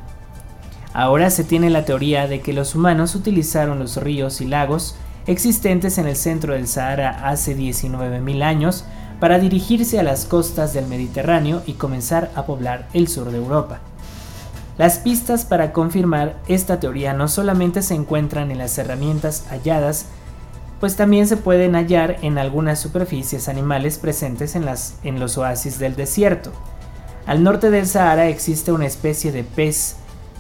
Ahora 0.93 1.31
se 1.31 1.45
tiene 1.45 1.71
la 1.71 1.85
teoría 1.85 2.27
de 2.27 2.41
que 2.41 2.53
los 2.53 2.75
humanos 2.75 3.15
utilizaron 3.15 3.79
los 3.79 3.97
ríos 3.97 4.41
y 4.41 4.47
lagos 4.47 4.97
existentes 5.27 5.99
en 5.99 6.07
el 6.07 6.17
centro 6.17 6.55
del 6.55 6.67
Sahara 6.67 7.29
hace 7.29 7.57
19.000 7.57 8.43
años 8.43 8.85
para 9.21 9.39
dirigirse 9.39 9.99
a 9.99 10.03
las 10.03 10.25
costas 10.25 10.73
del 10.73 10.87
Mediterráneo 10.87 11.63
y 11.67 11.75
comenzar 11.75 12.31
a 12.35 12.47
poblar 12.47 12.89
el 12.93 13.09
sur 13.09 13.31
de 13.31 13.39
Europa. 13.39 13.81
Las 14.79 14.99
pistas 14.99 15.45
para 15.45 15.73
confirmar 15.73 16.37
esta 16.47 16.79
teoría 16.79 17.13
no 17.13 17.27
solamente 17.27 17.83
se 17.83 17.95
encuentran 17.95 18.53
en 18.53 18.59
las 18.59 18.79
herramientas 18.79 19.45
halladas, 19.51 20.07
pues 20.79 20.95
también 20.95 21.27
se 21.27 21.37
pueden 21.37 21.75
hallar 21.75 22.19
en 22.23 22.39
algunas 22.39 22.79
superficies 22.79 23.49
animales 23.49 23.99
presentes 23.99 24.55
en, 24.55 25.19
los 25.19 25.37
oasis 25.37 25.81
del 25.81 25.97
desierto. 25.97 26.53
Al 27.27 27.43
norte 27.43 27.71
del 27.71 27.89
Sahara 27.89 28.29
existe 28.29 28.71
una 28.71 28.87
especie 28.87 29.33
de 29.33 29.43
pez 29.43 29.97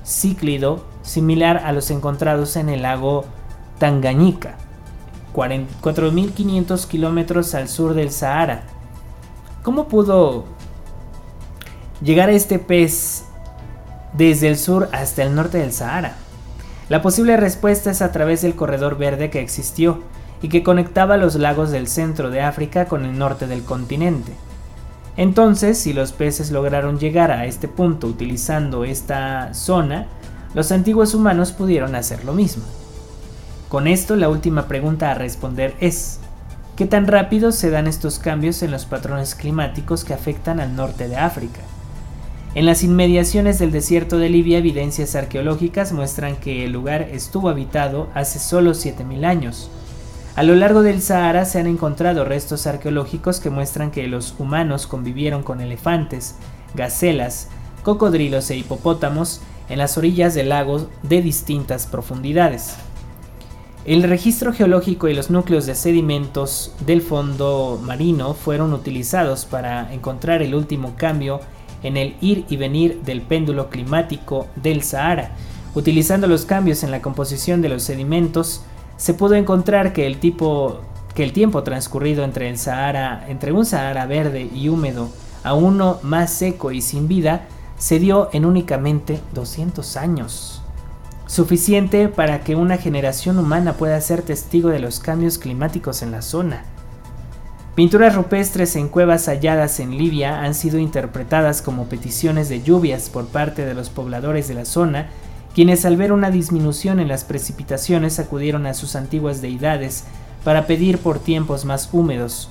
cíclido 0.06 0.84
similar 1.02 1.62
a 1.64 1.72
los 1.72 1.90
encontrados 1.90 2.54
en 2.54 2.68
el 2.68 2.82
lago 2.82 3.24
Tangañica, 3.78 4.56
4.500 5.34 6.86
kilómetros 6.86 7.54
al 7.54 7.68
sur 7.68 7.94
del 7.94 8.10
Sahara. 8.10 8.62
¿Cómo 9.62 9.88
pudo 9.88 10.44
llegar 12.02 12.28
a 12.28 12.32
este 12.32 12.58
pez 12.58 13.24
desde 14.14 14.48
el 14.48 14.56
sur 14.56 14.88
hasta 14.92 15.22
el 15.22 15.34
norte 15.34 15.58
del 15.58 15.72
Sahara? 15.72 16.16
La 16.88 17.02
posible 17.02 17.36
respuesta 17.36 17.90
es 17.90 18.00
a 18.00 18.12
través 18.12 18.40
del 18.42 18.54
corredor 18.54 18.96
verde 18.96 19.28
que 19.30 19.40
existió 19.40 20.02
y 20.40 20.48
que 20.48 20.62
conectaba 20.62 21.16
los 21.16 21.34
lagos 21.34 21.70
del 21.70 21.86
centro 21.86 22.30
de 22.30 22.40
África 22.40 22.86
con 22.86 23.04
el 23.04 23.18
norte 23.18 23.46
del 23.46 23.62
continente. 23.64 24.32
Entonces, 25.16 25.78
si 25.78 25.92
los 25.92 26.12
peces 26.12 26.50
lograron 26.50 26.98
llegar 26.98 27.32
a 27.32 27.44
este 27.44 27.66
punto 27.66 28.06
utilizando 28.06 28.84
esta 28.84 29.52
zona, 29.52 30.06
los 30.54 30.70
antiguos 30.72 31.12
humanos 31.12 31.52
pudieron 31.52 31.94
hacer 31.94 32.24
lo 32.24 32.32
mismo. 32.32 32.62
Con 33.68 33.86
esto 33.86 34.16
la 34.16 34.30
última 34.30 34.66
pregunta 34.66 35.10
a 35.10 35.14
responder 35.14 35.74
es, 35.80 36.20
¿qué 36.74 36.86
tan 36.86 37.06
rápido 37.06 37.52
se 37.52 37.68
dan 37.68 37.86
estos 37.86 38.18
cambios 38.18 38.62
en 38.62 38.70
los 38.70 38.86
patrones 38.86 39.34
climáticos 39.34 40.04
que 40.04 40.14
afectan 40.14 40.58
al 40.58 40.74
norte 40.74 41.06
de 41.06 41.16
África? 41.18 41.60
En 42.54 42.64
las 42.64 42.82
inmediaciones 42.82 43.58
del 43.58 43.70
desierto 43.70 44.16
de 44.16 44.30
Libia, 44.30 44.56
evidencias 44.56 45.14
arqueológicas 45.14 45.92
muestran 45.92 46.36
que 46.36 46.64
el 46.64 46.72
lugar 46.72 47.02
estuvo 47.12 47.50
habitado 47.50 48.08
hace 48.14 48.38
solo 48.38 48.70
7.000 48.70 49.26
años. 49.26 49.70
A 50.34 50.44
lo 50.44 50.54
largo 50.54 50.82
del 50.82 51.02
Sahara 51.02 51.44
se 51.44 51.58
han 51.58 51.66
encontrado 51.66 52.24
restos 52.24 52.66
arqueológicos 52.66 53.38
que 53.38 53.50
muestran 53.50 53.90
que 53.90 54.08
los 54.08 54.34
humanos 54.38 54.86
convivieron 54.86 55.42
con 55.42 55.60
elefantes, 55.60 56.36
gacelas, 56.74 57.48
cocodrilos 57.82 58.50
e 58.50 58.56
hipopótamos 58.56 59.42
en 59.68 59.76
las 59.76 59.98
orillas 59.98 60.32
de 60.32 60.44
lagos 60.44 60.86
de 61.02 61.20
distintas 61.20 61.86
profundidades. 61.86 62.76
El 63.88 64.02
registro 64.02 64.52
geológico 64.52 65.08
y 65.08 65.14
los 65.14 65.30
núcleos 65.30 65.64
de 65.64 65.74
sedimentos 65.74 66.74
del 66.84 67.00
fondo 67.00 67.80
marino 67.82 68.34
fueron 68.34 68.74
utilizados 68.74 69.46
para 69.46 69.94
encontrar 69.94 70.42
el 70.42 70.54
último 70.54 70.92
cambio 70.94 71.40
en 71.82 71.96
el 71.96 72.14
ir 72.20 72.44
y 72.50 72.58
venir 72.58 73.00
del 73.00 73.22
péndulo 73.22 73.70
climático 73.70 74.46
del 74.56 74.82
Sahara. 74.82 75.30
Utilizando 75.74 76.26
los 76.26 76.44
cambios 76.44 76.82
en 76.82 76.90
la 76.90 77.00
composición 77.00 77.62
de 77.62 77.70
los 77.70 77.82
sedimentos, 77.82 78.60
se 78.98 79.14
pudo 79.14 79.36
encontrar 79.36 79.94
que 79.94 80.06
el, 80.06 80.18
tiempo 80.18 80.82
transcurrido 81.64 82.24
entre, 82.24 82.46
entre 82.46 83.52
un 83.52 83.64
Sahara 83.64 84.04
verde 84.04 84.50
y 84.54 84.68
húmedo 84.68 85.08
a 85.42 85.54
uno 85.54 85.98
más 86.02 86.30
seco 86.30 86.72
y 86.72 86.82
sin 86.82 87.08
vida 87.08 87.48
se 87.78 87.98
dio 87.98 88.28
en 88.34 88.44
únicamente 88.44 89.18
200 89.32 89.96
años 89.96 90.60
suficiente 91.28 92.08
para 92.08 92.40
que 92.40 92.56
una 92.56 92.78
generación 92.78 93.38
humana 93.38 93.74
pueda 93.74 94.00
ser 94.00 94.22
testigo 94.22 94.70
de 94.70 94.80
los 94.80 94.98
cambios 94.98 95.38
climáticos 95.38 96.02
en 96.02 96.10
la 96.10 96.22
zona. 96.22 96.64
Pinturas 97.74 98.16
rupestres 98.16 98.74
en 98.74 98.88
cuevas 98.88 99.26
halladas 99.26 99.78
en 99.78 99.96
Libia 99.96 100.40
han 100.40 100.54
sido 100.54 100.78
interpretadas 100.78 101.62
como 101.62 101.84
peticiones 101.84 102.48
de 102.48 102.62
lluvias 102.62 103.10
por 103.10 103.26
parte 103.26 103.64
de 103.64 103.74
los 103.74 103.90
pobladores 103.90 104.48
de 104.48 104.54
la 104.54 104.64
zona, 104.64 105.10
quienes 105.54 105.84
al 105.84 105.96
ver 105.96 106.12
una 106.12 106.30
disminución 106.30 106.98
en 106.98 107.08
las 107.08 107.24
precipitaciones 107.24 108.18
acudieron 108.18 108.66
a 108.66 108.74
sus 108.74 108.96
antiguas 108.96 109.40
deidades 109.42 110.04
para 110.44 110.66
pedir 110.66 110.98
por 110.98 111.18
tiempos 111.18 111.64
más 111.66 111.90
húmedos. 111.92 112.50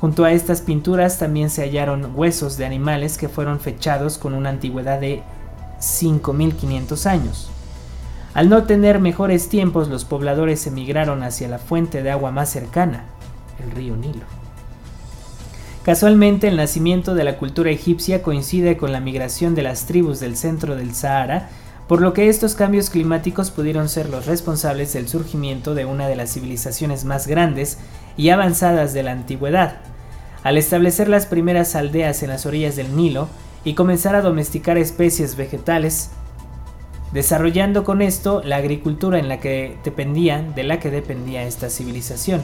Junto 0.00 0.24
a 0.24 0.32
estas 0.32 0.60
pinturas 0.60 1.18
también 1.18 1.48
se 1.48 1.62
hallaron 1.62 2.12
huesos 2.14 2.56
de 2.56 2.66
animales 2.66 3.16
que 3.18 3.28
fueron 3.28 3.60
fechados 3.60 4.18
con 4.18 4.34
una 4.34 4.50
antigüedad 4.50 5.00
de 5.00 5.22
5.500 5.80 7.06
años. 7.06 7.50
Al 8.36 8.50
no 8.50 8.64
tener 8.64 8.98
mejores 8.98 9.48
tiempos, 9.48 9.88
los 9.88 10.04
pobladores 10.04 10.66
emigraron 10.66 11.22
hacia 11.22 11.48
la 11.48 11.58
fuente 11.58 12.02
de 12.02 12.10
agua 12.10 12.32
más 12.32 12.50
cercana, 12.50 13.04
el 13.64 13.70
río 13.70 13.96
Nilo. 13.96 14.26
Casualmente, 15.86 16.48
el 16.48 16.58
nacimiento 16.58 17.14
de 17.14 17.24
la 17.24 17.38
cultura 17.38 17.70
egipcia 17.70 18.22
coincide 18.22 18.76
con 18.76 18.92
la 18.92 19.00
migración 19.00 19.54
de 19.54 19.62
las 19.62 19.86
tribus 19.86 20.20
del 20.20 20.36
centro 20.36 20.76
del 20.76 20.94
Sahara, 20.94 21.48
por 21.88 22.02
lo 22.02 22.12
que 22.12 22.28
estos 22.28 22.54
cambios 22.54 22.90
climáticos 22.90 23.50
pudieron 23.50 23.88
ser 23.88 24.10
los 24.10 24.26
responsables 24.26 24.92
del 24.92 25.08
surgimiento 25.08 25.74
de 25.74 25.86
una 25.86 26.06
de 26.06 26.16
las 26.16 26.34
civilizaciones 26.34 27.06
más 27.06 27.26
grandes 27.26 27.78
y 28.18 28.28
avanzadas 28.28 28.92
de 28.92 29.02
la 29.02 29.12
antigüedad. 29.12 29.78
Al 30.42 30.58
establecer 30.58 31.08
las 31.08 31.24
primeras 31.24 31.74
aldeas 31.74 32.22
en 32.22 32.28
las 32.28 32.44
orillas 32.44 32.76
del 32.76 32.96
Nilo 32.96 33.28
y 33.64 33.72
comenzar 33.72 34.14
a 34.14 34.20
domesticar 34.20 34.76
especies 34.76 35.36
vegetales, 35.36 36.10
desarrollando 37.12 37.84
con 37.84 38.02
esto 38.02 38.42
la 38.44 38.56
agricultura 38.56 39.18
en 39.18 39.28
la 39.28 39.38
que 39.38 39.76
dependía, 39.84 40.42
de 40.42 40.64
la 40.64 40.80
que 40.80 40.90
dependía 40.90 41.44
esta 41.44 41.70
civilización. 41.70 42.42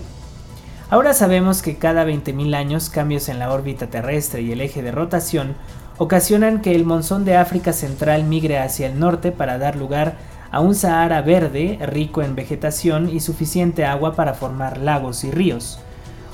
Ahora 0.91 1.15
sabemos 1.15 1.63
que 1.63 1.77
cada 1.77 2.05
20.000 2.05 2.55
años 2.55 2.91
cambios 2.91 3.29
en 3.29 3.39
la 3.39 3.51
órbita 3.51 3.87
terrestre 3.87 4.43
y 4.43 4.53
el 4.53 4.61
eje 4.61 4.83
de 4.83 4.93
rotación 4.93 5.55
ocasionan 5.99 6.61
que 6.61 6.75
el 6.75 6.85
monzón 6.85 7.25
de 7.25 7.37
África 7.37 7.73
Central 7.73 8.25
migre 8.25 8.59
hacia 8.59 8.89
el 8.89 8.99
norte 8.99 9.33
para 9.33 9.57
dar 9.57 9.77
lugar 9.77 10.17
a 10.51 10.61
un 10.61 10.75
Sahara 10.75 11.23
verde 11.23 11.79
rico 11.87 12.23
en 12.23 12.35
vegetación 12.35 13.09
y 13.09 13.21
suficiente 13.21 13.87
agua 13.87 14.15
para 14.15 14.35
formar 14.35 14.79
lagos 14.79 15.25
y 15.25 15.31
ríos. 15.31 15.79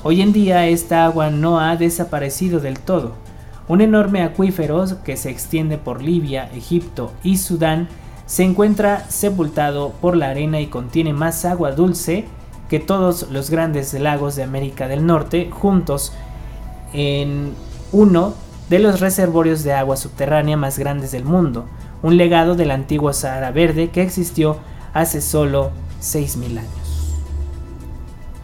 Hoy 0.03 0.21
en 0.21 0.33
día 0.33 0.67
esta 0.67 1.05
agua 1.05 1.29
no 1.29 1.59
ha 1.59 1.77
desaparecido 1.77 2.59
del 2.59 2.79
todo. 2.79 3.13
Un 3.69 3.81
enorme 3.81 4.23
acuífero 4.23 4.85
que 5.03 5.15
se 5.15 5.29
extiende 5.29 5.77
por 5.77 6.01
Libia, 6.01 6.49
Egipto 6.53 7.13
y 7.23 7.37
Sudán 7.37 7.87
se 8.29 8.43
encuentra 8.43 9.09
sepultado 9.09 9.89
por 9.89 10.15
la 10.15 10.29
arena 10.29 10.61
y 10.61 10.67
contiene 10.67 11.13
más 11.13 11.45
agua 11.45 11.71
dulce 11.71 12.25
que 12.69 12.79
todos 12.79 13.31
los 13.31 13.49
grandes 13.49 13.91
lagos 13.95 14.35
de 14.35 14.43
América 14.43 14.87
del 14.87 15.03
Norte 15.03 15.49
juntos 15.51 16.13
en 16.93 17.53
uno 17.91 18.35
de 18.69 18.77
los 18.77 18.99
reservorios 18.99 19.63
de 19.63 19.73
agua 19.73 19.97
subterránea 19.97 20.57
más 20.57 20.77
grandes 20.77 21.11
del 21.11 21.25
mundo, 21.25 21.65
un 22.03 22.17
legado 22.17 22.53
del 22.53 22.69
antiguo 22.69 23.13
Sahara 23.13 23.49
Verde 23.49 23.89
que 23.89 24.03
existió 24.03 24.57
hace 24.93 25.21
solo 25.21 25.71
6.000 25.99 26.59
años. 26.59 27.15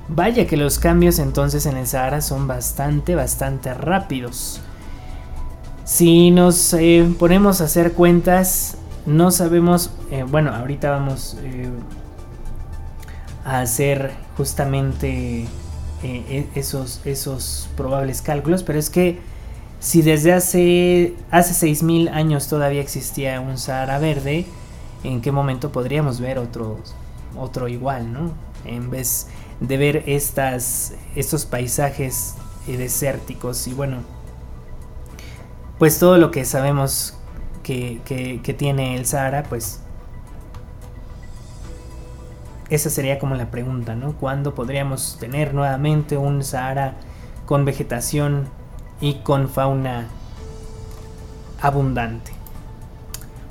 Vaya 0.07 0.47
que 0.47 0.57
los 0.57 0.79
cambios 0.79 1.19
entonces 1.19 1.67
en 1.67 1.77
el 1.77 1.85
Sahara 1.85 2.21
son 2.21 2.47
bastante, 2.47 3.13
bastante 3.13 3.71
rápidos. 3.75 4.61
Si 5.83 6.31
nos 6.31 6.73
eh, 6.73 7.07
ponemos 7.19 7.61
a 7.61 7.65
hacer 7.65 7.93
cuentas, 7.93 8.79
no 9.05 9.31
sabemos, 9.31 9.91
eh, 10.11 10.23
bueno, 10.23 10.53
ahorita 10.53 10.89
vamos 10.89 11.37
eh, 11.43 11.69
a 13.43 13.59
hacer 13.59 14.11
justamente 14.37 15.43
eh, 15.43 15.47
e-, 16.03 16.47
esos, 16.55 17.01
esos 17.05 17.69
probables 17.77 18.21
cálculos, 18.21 18.63
pero 18.63 18.79
es 18.79 18.89
que 18.89 19.19
si 19.79 20.01
desde 20.01 20.33
hace, 20.33 21.15
hace 21.29 21.67
6.000 21.67 22.09
años 22.11 22.47
todavía 22.47 22.81
existía 22.81 23.39
un 23.39 23.57
Sahara 23.57 23.99
verde, 23.99 24.45
¿en 25.03 25.21
qué 25.21 25.31
momento 25.31 25.71
podríamos 25.71 26.19
ver 26.19 26.39
otro, 26.39 26.79
otro 27.37 27.67
igual, 27.67 28.11
¿no? 28.11 28.31
En 28.65 28.89
vez 28.89 29.27
de 29.59 29.77
ver 29.77 30.03
estas, 30.07 30.93
estos 31.15 31.45
paisajes 31.45 32.33
desérticos 32.65 33.67
y 33.67 33.73
bueno, 33.73 33.97
pues 35.77 35.99
todo 35.99 36.17
lo 36.17 36.31
que 36.31 36.45
sabemos 36.45 37.15
que, 37.65 38.55
tiene 38.57 38.95
el 38.95 39.05
Sahara, 39.05 39.43
pues 39.43 39.81
esa 42.69 42.89
sería 42.89 43.17
como 43.17 43.35
la 43.35 43.49
pregunta, 43.49 43.95
¿no? 43.95 44.13
¿Cuándo 44.13 44.53
podríamos 44.53 45.17
tener 45.19 45.53
nuevamente 45.53 46.17
un 46.17 46.43
Sahara 46.43 46.93
con 47.45 47.65
vegetación 47.65 48.47
y 49.01 49.15
con 49.15 49.49
fauna 49.49 50.07
abundante? 51.61 52.31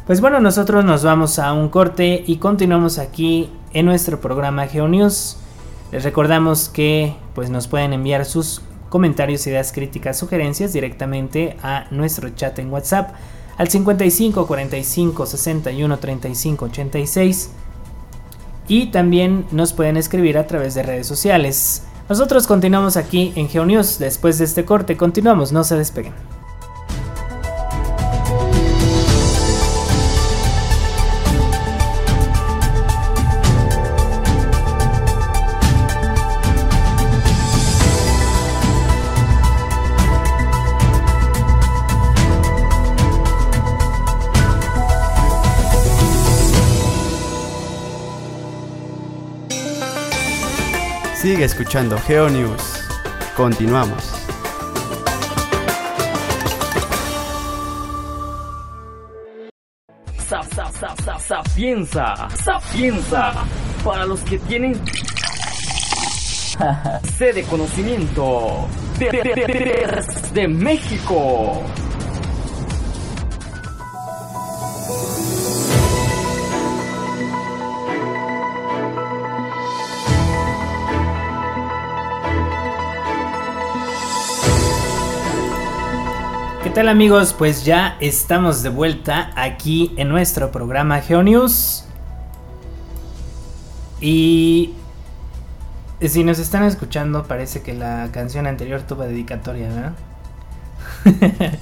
Pues 0.07 0.21
bueno, 0.21 0.39
nosotros 0.41 0.85
nos 0.85 1.03
vamos 1.03 1.39
a 1.39 1.53
un 1.53 1.69
corte 1.69 2.23
y 2.27 2.37
continuamos 2.37 2.99
aquí 2.99 3.51
en 3.73 3.87
nuestro 3.87 4.21
programa 4.21 4.67
GeoNews. 4.67 5.39
Les 5.91 6.05
recordamos 6.05 6.69
que 6.69 7.17
pues 7.35 7.51
nos 7.51 7.67
pueden 7.67 7.93
enviar 7.93 8.25
sus 8.27 8.63
comentarios, 8.91 9.47
ideas, 9.47 9.73
críticas, 9.73 10.19
sugerencias 10.19 10.73
directamente 10.73 11.57
a 11.63 11.87
nuestro 11.91 12.31
chat 12.31 12.59
en 12.61 12.71
WhatsApp 12.71 13.15
al 13.57 13.69
55 13.69 14.47
45 14.47 15.27
61 15.27 15.99
35 15.99 16.65
86 16.65 17.51
y 18.69 18.87
también 18.87 19.47
nos 19.51 19.73
pueden 19.73 19.97
escribir 19.97 20.39
a 20.39 20.47
través 20.47 20.75
de 20.75 20.83
redes 20.83 21.07
sociales. 21.07 21.83
Nosotros 22.09 22.47
continuamos 22.47 22.97
aquí 22.97 23.33
en 23.37 23.49
GeoNews. 23.49 23.99
Después 23.99 24.39
de 24.39 24.45
este 24.45 24.65
corte, 24.65 24.97
continuamos, 24.97 25.53
no 25.53 25.65
se 25.65 25.77
despeguen. 25.77 26.13
Sigue 51.45 51.61
escuchando 51.61 51.99
GeoNews. 51.99 52.89
Continuamos. 53.37 54.03
Sapienza, 61.19 62.29
sapienza, 62.31 63.33
para 63.85 64.07
los 64.07 64.21
que 64.21 64.39
tienen 64.39 64.81
sede 67.19 67.43
conocimiento 67.43 68.67
de, 68.99 70.25
de 70.33 70.49
México. 70.49 71.63
Tal 86.75 86.89
amigos? 86.89 87.33
Pues 87.39 87.65
ya 87.65 87.97
estamos 88.01 88.65
de 88.65 88.69
vuelta 88.69 89.31
aquí 89.37 89.93
en 89.97 90.09
nuestro 90.09 90.51
programa 90.51 91.01
GeoNews. 91.01 91.85
Y 94.01 94.73
si 96.01 96.25
nos 96.25 96.41
están 96.41 96.65
escuchando, 96.65 97.23
parece 97.29 97.63
que 97.63 97.75
la 97.75 98.09
canción 98.11 98.49
anterior 98.49 98.83
tuvo 98.83 99.05
dedicatoria, 99.05 99.69
¿verdad? 99.69 99.93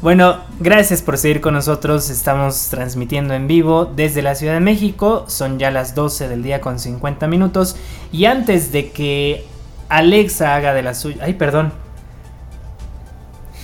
bueno, 0.00 0.38
gracias 0.58 1.02
por 1.02 1.18
seguir 1.18 1.42
con 1.42 1.52
nosotros. 1.52 2.08
Estamos 2.08 2.68
transmitiendo 2.70 3.34
en 3.34 3.48
vivo 3.48 3.84
desde 3.84 4.22
la 4.22 4.34
Ciudad 4.34 4.54
de 4.54 4.60
México. 4.60 5.26
Son 5.28 5.58
ya 5.58 5.70
las 5.70 5.94
12 5.94 6.28
del 6.28 6.42
día 6.42 6.62
con 6.62 6.78
50 6.78 7.26
minutos. 7.26 7.76
Y 8.10 8.24
antes 8.24 8.72
de 8.72 8.90
que 8.90 9.44
Alexa 9.90 10.54
haga 10.54 10.72
de 10.72 10.82
la 10.82 10.94
suya... 10.94 11.18
Ay, 11.20 11.34
perdón. 11.34 11.85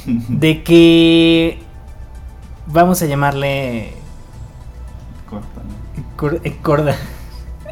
De 0.06 0.62
que... 0.64 1.58
Vamos 2.66 3.02
a 3.02 3.06
llamarle... 3.06 3.92
Corta. 5.28 5.62
Eh, 6.44 6.56
corda. 6.62 6.96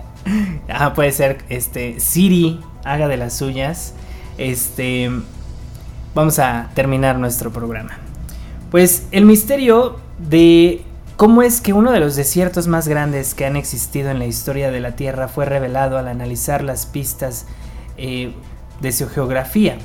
ah, 0.69 0.95
puede 0.95 1.13
ser 1.13 1.45
este 1.49 2.01
Siri 2.01 2.61
haga 2.85 3.09
de 3.09 3.17
las 3.17 3.37
suyas. 3.37 3.95
Este 4.39 5.11
vamos 6.15 6.39
a 6.39 6.71
terminar 6.75 7.19
nuestro 7.19 7.53
programa. 7.53 7.99
Pues 8.71 9.07
el 9.13 9.25
misterio 9.25 9.99
de 10.19 10.83
cómo 11.17 11.43
es 11.43 11.61
que 11.61 11.73
uno 11.73 11.93
de 11.93 12.01
los 12.01 12.17
desiertos 12.17 12.67
más 12.67 12.89
grandes 12.89 13.35
que 13.35 13.47
han 13.47 13.57
existido 13.57 14.11
en 14.11 14.19
la 14.19 14.27
historia 14.27 14.71
de 14.71 14.81
la 14.81 14.97
Tierra 14.97 15.29
fue 15.29 15.45
revelado 15.45 15.99
al 15.99 16.09
analizar 16.09 16.63
las 16.63 16.87
pistas 16.87 17.47
eh, 17.97 18.33
de 18.81 18.93
su 18.93 19.09
geografía. 19.09 19.79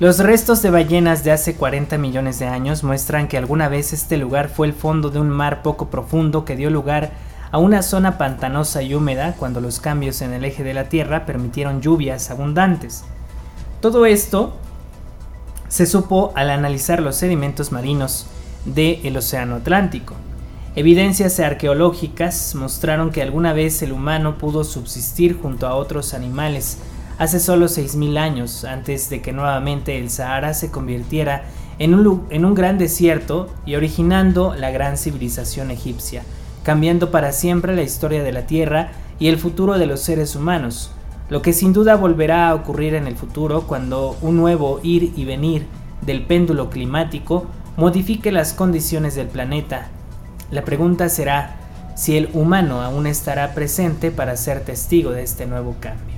Los 0.00 0.18
restos 0.18 0.62
de 0.62 0.70
ballenas 0.70 1.24
de 1.24 1.30
hace 1.30 1.56
40 1.56 1.98
millones 1.98 2.38
de 2.38 2.46
años 2.46 2.82
muestran 2.82 3.28
que 3.28 3.36
alguna 3.36 3.68
vez 3.68 3.92
este 3.92 4.16
lugar 4.16 4.48
fue 4.48 4.66
el 4.66 4.72
fondo 4.72 5.10
de 5.10 5.20
un 5.20 5.28
mar 5.28 5.60
poco 5.60 5.90
profundo 5.90 6.46
que 6.46 6.56
dio 6.56 6.70
lugar 6.70 7.10
a 7.50 7.58
una 7.58 7.82
zona 7.82 8.16
pantanosa 8.16 8.82
y 8.82 8.94
húmeda 8.94 9.34
cuando 9.38 9.60
los 9.60 9.78
cambios 9.78 10.22
en 10.22 10.32
el 10.32 10.46
eje 10.46 10.64
de 10.64 10.72
la 10.72 10.88
Tierra 10.88 11.26
permitieron 11.26 11.82
lluvias 11.82 12.30
abundantes. 12.30 13.04
Todo 13.82 14.06
esto 14.06 14.56
se 15.68 15.84
supo 15.84 16.32
al 16.34 16.48
analizar 16.48 17.02
los 17.02 17.16
sedimentos 17.16 17.70
marinos 17.70 18.26
del 18.64 19.14
Océano 19.18 19.56
Atlántico. 19.56 20.14
Evidencias 20.76 21.38
arqueológicas 21.40 22.54
mostraron 22.54 23.10
que 23.10 23.20
alguna 23.20 23.52
vez 23.52 23.82
el 23.82 23.92
humano 23.92 24.38
pudo 24.38 24.64
subsistir 24.64 25.38
junto 25.38 25.66
a 25.66 25.74
otros 25.74 26.14
animales 26.14 26.78
hace 27.20 27.38
solo 27.38 27.66
6.000 27.66 28.16
años 28.16 28.64
antes 28.64 29.10
de 29.10 29.20
que 29.20 29.34
nuevamente 29.34 29.98
el 29.98 30.08
Sahara 30.08 30.54
se 30.54 30.70
convirtiera 30.70 31.44
en 31.78 31.94
un, 31.94 32.26
en 32.30 32.46
un 32.46 32.54
gran 32.54 32.78
desierto 32.78 33.48
y 33.66 33.74
originando 33.74 34.54
la 34.54 34.70
gran 34.70 34.96
civilización 34.96 35.70
egipcia, 35.70 36.22
cambiando 36.62 37.10
para 37.10 37.32
siempre 37.32 37.76
la 37.76 37.82
historia 37.82 38.22
de 38.22 38.32
la 38.32 38.46
Tierra 38.46 38.92
y 39.18 39.28
el 39.28 39.36
futuro 39.36 39.76
de 39.76 39.84
los 39.84 40.00
seres 40.00 40.34
humanos, 40.34 40.92
lo 41.28 41.42
que 41.42 41.52
sin 41.52 41.74
duda 41.74 41.94
volverá 41.94 42.48
a 42.48 42.54
ocurrir 42.54 42.94
en 42.94 43.06
el 43.06 43.16
futuro 43.16 43.66
cuando 43.66 44.16
un 44.22 44.38
nuevo 44.38 44.80
ir 44.82 45.12
y 45.14 45.26
venir 45.26 45.66
del 46.00 46.24
péndulo 46.24 46.70
climático 46.70 47.44
modifique 47.76 48.32
las 48.32 48.54
condiciones 48.54 49.14
del 49.14 49.26
planeta. 49.26 49.88
La 50.50 50.64
pregunta 50.64 51.10
será 51.10 51.56
si 51.96 52.16
el 52.16 52.30
humano 52.32 52.80
aún 52.80 53.06
estará 53.06 53.52
presente 53.52 54.10
para 54.10 54.38
ser 54.38 54.64
testigo 54.64 55.10
de 55.10 55.22
este 55.22 55.44
nuevo 55.44 55.76
cambio. 55.80 56.09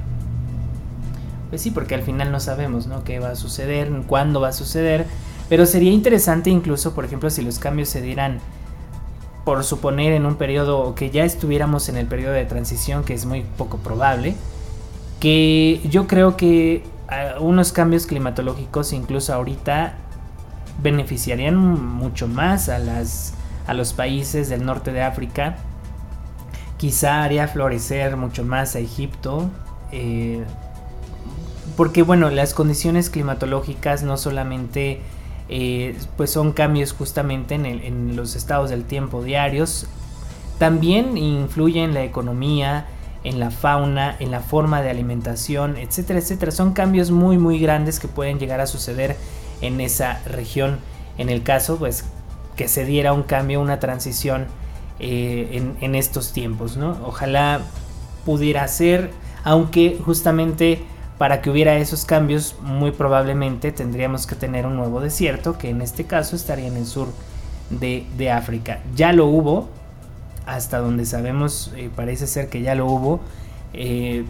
Pues 1.52 1.60
sí, 1.60 1.70
porque 1.70 1.94
al 1.94 2.00
final 2.00 2.32
no 2.32 2.40
sabemos 2.40 2.86
¿no? 2.86 3.04
qué 3.04 3.18
va 3.18 3.28
a 3.28 3.36
suceder, 3.36 3.92
cuándo 4.06 4.40
va 4.40 4.48
a 4.48 4.52
suceder, 4.52 5.04
pero 5.50 5.66
sería 5.66 5.92
interesante 5.92 6.48
incluso, 6.48 6.94
por 6.94 7.04
ejemplo, 7.04 7.28
si 7.28 7.42
los 7.42 7.58
cambios 7.58 7.90
se 7.90 8.00
dieran, 8.00 8.38
por 9.44 9.62
suponer, 9.62 10.14
en 10.14 10.24
un 10.24 10.36
periodo 10.36 10.94
que 10.94 11.10
ya 11.10 11.24
estuviéramos 11.24 11.90
en 11.90 11.98
el 11.98 12.06
periodo 12.06 12.32
de 12.32 12.46
transición, 12.46 13.04
que 13.04 13.12
es 13.12 13.26
muy 13.26 13.42
poco 13.58 13.76
probable, 13.76 14.34
que 15.20 15.82
yo 15.90 16.06
creo 16.06 16.38
que 16.38 16.84
ah, 17.08 17.34
unos 17.38 17.70
cambios 17.72 18.06
climatológicos 18.06 18.94
incluso 18.94 19.34
ahorita 19.34 19.92
beneficiarían 20.82 21.54
mucho 21.54 22.28
más 22.28 22.70
a, 22.70 22.78
las, 22.78 23.34
a 23.66 23.74
los 23.74 23.92
países 23.92 24.48
del 24.48 24.64
norte 24.64 24.90
de 24.90 25.02
África. 25.02 25.58
Quizá 26.78 27.24
haría 27.24 27.46
florecer 27.46 28.16
mucho 28.16 28.42
más 28.42 28.74
a 28.74 28.78
Egipto. 28.78 29.50
Eh, 29.90 30.42
porque 31.76 32.02
bueno, 32.02 32.30
las 32.30 32.54
condiciones 32.54 33.10
climatológicas 33.10 34.02
no 34.02 34.16
solamente 34.16 35.00
eh, 35.48 35.96
pues 36.16 36.30
son 36.30 36.52
cambios 36.52 36.92
justamente 36.92 37.54
en, 37.54 37.66
en 37.66 38.16
los 38.16 38.36
estados 38.36 38.70
del 38.70 38.84
tiempo 38.84 39.22
diarios, 39.22 39.86
también 40.58 41.16
influyen 41.16 41.84
en 41.84 41.94
la 41.94 42.04
economía, 42.04 42.86
en 43.24 43.38
la 43.38 43.50
fauna, 43.50 44.16
en 44.18 44.30
la 44.30 44.40
forma 44.40 44.82
de 44.82 44.90
alimentación, 44.90 45.76
etcétera, 45.76 46.18
etcétera. 46.18 46.52
Son 46.52 46.72
cambios 46.72 47.10
muy, 47.10 47.38
muy 47.38 47.58
grandes 47.58 48.00
que 48.00 48.08
pueden 48.08 48.38
llegar 48.38 48.60
a 48.60 48.66
suceder 48.66 49.16
en 49.60 49.80
esa 49.80 50.20
región. 50.26 50.78
En 51.18 51.28
el 51.28 51.42
caso, 51.42 51.76
pues, 51.76 52.04
que 52.56 52.68
se 52.68 52.84
diera 52.84 53.12
un 53.12 53.22
cambio, 53.22 53.60
una 53.60 53.80
transición 53.80 54.46
eh, 54.98 55.74
en, 55.80 55.94
estos 55.94 56.32
tiempos, 56.32 56.76
¿no? 56.76 56.96
Ojalá 57.04 57.60
pudiera 58.24 58.66
ser, 58.68 59.10
aunque 59.44 59.98
justamente 60.04 60.84
para 61.22 61.40
que 61.40 61.50
hubiera 61.50 61.76
esos 61.76 62.04
cambios, 62.04 62.56
muy 62.62 62.90
probablemente 62.90 63.70
tendríamos 63.70 64.26
que 64.26 64.34
tener 64.34 64.66
un 64.66 64.74
nuevo 64.74 64.98
desierto, 65.00 65.56
que 65.56 65.70
en 65.70 65.80
este 65.80 66.02
caso 66.02 66.34
estaría 66.34 66.66
en 66.66 66.76
el 66.76 66.84
sur 66.84 67.06
de, 67.70 68.04
de 68.18 68.32
África. 68.32 68.80
Ya 68.96 69.12
lo 69.12 69.26
hubo, 69.26 69.68
hasta 70.46 70.78
donde 70.78 71.06
sabemos 71.06 71.70
eh, 71.76 71.90
parece 71.94 72.26
ser 72.26 72.48
que 72.48 72.60
ya 72.62 72.74
lo 72.74 72.86
hubo. 72.86 73.20
Eh, 73.72 74.24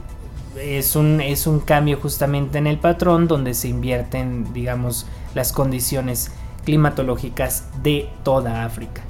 es, 0.60 0.94
un, 0.94 1.22
es 1.22 1.46
un 1.46 1.60
cambio 1.60 1.98
justamente 1.98 2.58
en 2.58 2.66
el 2.66 2.76
patrón 2.76 3.26
donde 3.26 3.54
se 3.54 3.68
invierten, 3.68 4.52
digamos, 4.52 5.06
las 5.34 5.54
condiciones 5.54 6.30
climatológicas 6.66 7.68
de 7.82 8.10
toda 8.22 8.66
África. 8.66 9.00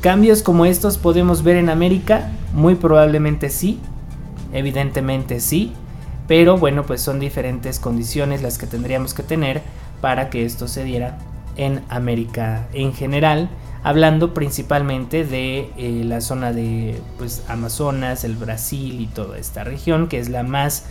Cambios 0.00 0.42
como 0.42 0.66
estos 0.66 0.98
podemos 0.98 1.44
ver 1.44 1.58
en 1.58 1.70
América, 1.70 2.32
muy 2.52 2.74
probablemente 2.74 3.50
sí, 3.50 3.78
evidentemente 4.52 5.38
sí, 5.38 5.74
pero 6.30 6.58
bueno, 6.58 6.84
pues 6.84 7.02
son 7.02 7.18
diferentes 7.18 7.80
condiciones 7.80 8.40
las 8.40 8.56
que 8.56 8.68
tendríamos 8.68 9.14
que 9.14 9.24
tener 9.24 9.62
para 10.00 10.30
que 10.30 10.44
esto 10.44 10.68
se 10.68 10.84
diera 10.84 11.18
en 11.56 11.82
América 11.88 12.68
en 12.72 12.94
general 12.94 13.50
hablando 13.82 14.32
principalmente 14.32 15.24
de 15.24 15.72
eh, 15.76 16.04
la 16.04 16.20
zona 16.20 16.52
de 16.52 17.02
pues, 17.18 17.42
Amazonas, 17.48 18.22
el 18.22 18.36
Brasil 18.36 19.00
y 19.00 19.08
toda 19.08 19.38
esta 19.38 19.64
región, 19.64 20.06
que 20.06 20.20
es 20.20 20.28
la 20.28 20.44
más 20.44 20.84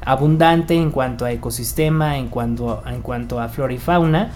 abundante 0.00 0.72
en 0.72 0.90
cuanto 0.90 1.26
a 1.26 1.32
ecosistema, 1.32 2.16
en 2.16 2.28
cuanto, 2.28 2.82
en 2.86 3.02
cuanto 3.02 3.38
a 3.38 3.50
flora 3.50 3.74
y 3.74 3.78
fauna. 3.78 4.30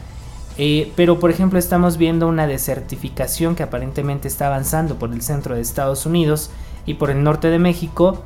Eh, 0.58 0.92
pero 0.94 1.18
por 1.18 1.30
ejemplo 1.30 1.58
estamos 1.58 1.96
viendo 1.96 2.28
una 2.28 2.46
desertificación 2.46 3.54
que 3.54 3.62
aparentemente 3.62 4.28
está 4.28 4.48
avanzando 4.48 4.96
por 4.96 5.11
el 5.11 5.22
centro 5.22 5.54
de 5.54 5.62
Estados 5.62 6.04
Unidos 6.04 6.50
y 6.84 6.94
por 6.94 7.11
el 7.11 7.22
norte 7.22 7.48
de 7.48 7.58
México. 7.58 8.22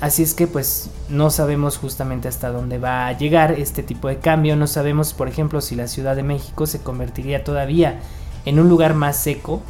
Así 0.00 0.22
es 0.22 0.32
que 0.32 0.46
pues 0.46 0.90
no 1.10 1.28
sabemos 1.28 1.76
justamente 1.76 2.26
hasta 2.26 2.48
dónde 2.48 2.78
va 2.78 3.06
a 3.06 3.12
llegar 3.12 3.52
este 3.52 3.82
tipo 3.82 4.08
de 4.08 4.16
cambio. 4.18 4.56
No 4.56 4.66
sabemos 4.66 5.12
por 5.12 5.28
ejemplo 5.28 5.60
si 5.60 5.76
la 5.76 5.88
Ciudad 5.88 6.16
de 6.16 6.22
México 6.22 6.66
se 6.66 6.80
convertiría 6.80 7.44
todavía 7.44 8.00
en 8.46 8.58
un 8.58 8.68
lugar 8.68 8.94
más 8.94 9.16
seco. 9.16 9.62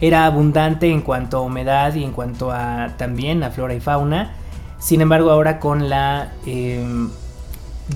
Era 0.00 0.24
abundante 0.24 0.90
en 0.90 1.02
cuanto 1.02 1.36
a 1.36 1.40
humedad 1.42 1.94
y 1.94 2.04
en 2.04 2.12
cuanto 2.12 2.50
a 2.50 2.94
también 2.96 3.42
a 3.42 3.50
flora 3.50 3.74
y 3.74 3.80
fauna. 3.80 4.32
Sin 4.80 5.00
embargo, 5.00 5.30
ahora 5.30 5.60
con 5.60 5.88
la, 5.88 6.32
em, 6.46 7.10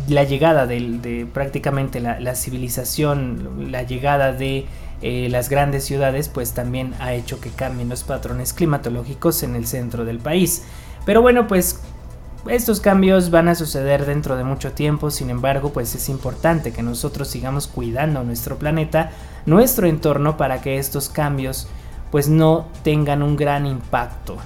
la 0.06 0.22
llegada 0.22 0.66
de, 0.66 1.26
prácticamente 1.32 1.98
la, 1.98 2.34
civilización, 2.36 3.72
la 3.72 3.82
llegada 3.82 4.32
de 4.32 4.66
eh, 5.02 5.28
las 5.30 5.48
grandes 5.48 5.84
ciudades, 5.84 6.28
pues 6.28 6.52
también 6.52 6.94
ha 7.00 7.12
hecho 7.14 7.40
que 7.40 7.50
cambien 7.50 7.88
los 7.88 8.04
patrones 8.04 8.52
climatológicos 8.52 9.42
en 9.42 9.56
el 9.56 9.66
centro 9.66 10.04
del 10.04 10.18
país. 10.18 10.62
Pero 11.06 11.22
bueno, 11.22 11.46
pues 11.46 11.80
estos 12.48 12.80
cambios 12.80 13.30
van 13.30 13.48
a 13.48 13.54
suceder 13.54 14.04
dentro 14.06 14.36
de 14.36 14.44
mucho 14.44 14.72
tiempo, 14.72 15.10
sin 15.10 15.30
embargo, 15.30 15.70
pues 15.70 15.94
es 15.94 16.08
importante 16.08 16.72
que 16.72 16.82
nosotros 16.82 17.28
sigamos 17.28 17.68
cuidando 17.68 18.22
nuestro 18.24 18.58
planeta, 18.58 19.12
nuestro 19.46 19.86
entorno, 19.86 20.36
para 20.36 20.60
que 20.60 20.78
estos 20.78 21.08
cambios 21.08 21.68
pues 22.10 22.28
no 22.28 22.66
tengan 22.82 23.22
un 23.22 23.36
gran 23.36 23.66
impacto. 23.66 24.36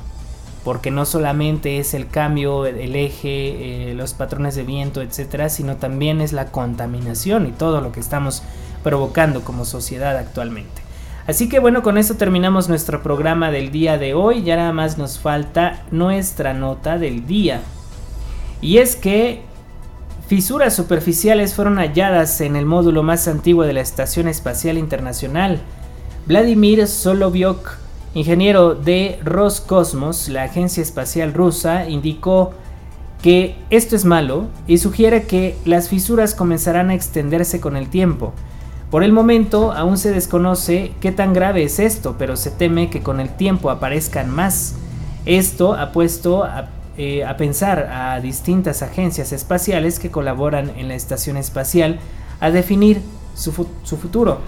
Porque 0.63 0.91
no 0.91 1.07
solamente 1.07 1.79
es 1.79 1.95
el 1.95 2.09
cambio, 2.09 2.67
el 2.67 2.95
eje, 2.95 3.91
eh, 3.91 3.95
los 3.95 4.13
patrones 4.13 4.55
de 4.55 4.63
viento, 4.63 5.01
etcétera, 5.01 5.49
sino 5.49 5.77
también 5.77 6.21
es 6.21 6.35
la 6.35 6.53
contaminación 6.53 7.47
y 7.47 7.53
todo 7.53 7.81
lo 7.81 7.91
que 7.93 8.01
estamos 8.01 8.43
provocando 8.83 9.43
como 9.43 9.65
sociedad 9.65 10.19
actualmente. 10.19 10.90
Así 11.31 11.49
que 11.49 11.61
bueno, 11.61 11.85
con 11.85 11.97
eso 11.97 12.15
terminamos 12.17 12.69
nuestro 12.69 13.05
programa 13.05 13.53
del 13.53 13.71
día 13.71 13.99
de 13.99 14.15
hoy. 14.15 14.43
Ya 14.43 14.57
nada 14.57 14.73
más 14.73 14.99
nos 14.99 15.21
falta 15.21 15.85
nuestra 15.93 16.55
nota 16.55 16.99
del 16.99 17.25
día. 17.25 17.63
Y 18.61 18.79
es 18.79 18.97
que 18.97 19.43
Fisuras 20.27 20.75
superficiales 20.75 21.55
fueron 21.55 21.79
halladas 21.79 22.41
en 22.41 22.55
el 22.55 22.65
módulo 22.65 23.03
más 23.03 23.27
antiguo 23.27 23.65
de 23.65 23.73
la 23.73 23.81
Estación 23.81 24.29
Espacial 24.29 24.79
Internacional. 24.79 25.61
Vladimir 26.27 26.87
Solovyok, 26.87 27.79
ingeniero 28.15 28.77
de 28.77 29.19
Roscosmos, 29.25 30.29
la 30.29 30.45
agencia 30.45 30.83
espacial 30.83 31.33
rusa, 31.33 31.89
indicó 31.89 32.53
que 33.23 33.57
esto 33.71 33.95
es 33.95 34.05
malo 34.05 34.47
y 34.67 34.79
sugiere 34.79 35.25
que 35.25 35.57
las 35.65 35.89
fisuras 35.89 36.35
comenzarán 36.35 36.91
a 36.91 36.95
extenderse 36.95 37.61
con 37.61 37.77
el 37.77 37.89
tiempo. 37.89 38.33
Por 38.91 39.05
el 39.05 39.13
momento 39.13 39.71
aún 39.73 39.97
se 39.99 40.11
desconoce 40.11 40.93
qué 41.01 41.13
tan 41.13 41.33
grave 41.33 41.63
es 41.63 41.79
esto, 41.79 42.17
pero 42.19 42.37
se 42.37 42.51
teme 42.51 42.91
que 42.91 43.03
con 43.03 43.21
el 43.21 43.29
tiempo 43.31 43.71
aparezcan 43.71 44.29
más. 44.29 44.75
Esto 45.27 45.75
ha 45.75 45.93
puesto 45.93 46.43
a, 46.43 46.71
eh, 46.97 47.25
pensar 47.39 47.89
a 47.93 48.19
distintas 48.21 48.83
agencias 48.83 49.33
espaciales 49.33 50.01
que 50.01 50.11
colaboran 50.11 50.73
en 50.77 50.89
la 50.89 50.95
estación 50.95 51.37
espacial 51.37 52.01
a 52.41 52.51
definir 52.51 53.01
su, 53.35 53.67
su 53.85 53.97
futuro. 53.97 54.39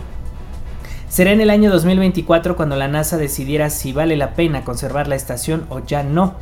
Será 1.08 1.30
en 1.30 1.40
el 1.40 1.50
año 1.50 1.70
2024 1.70 2.56
cuando 2.56 2.74
la 2.74 2.88
NASA 2.88 3.18
decidiera 3.18 3.70
si 3.70 3.92
vale 3.92 4.16
la 4.16 4.34
pena 4.34 4.64
conservar 4.64 5.06
la 5.06 5.14
estación 5.14 5.66
o 5.68 5.78
ya 5.78 6.02
no 6.02 6.34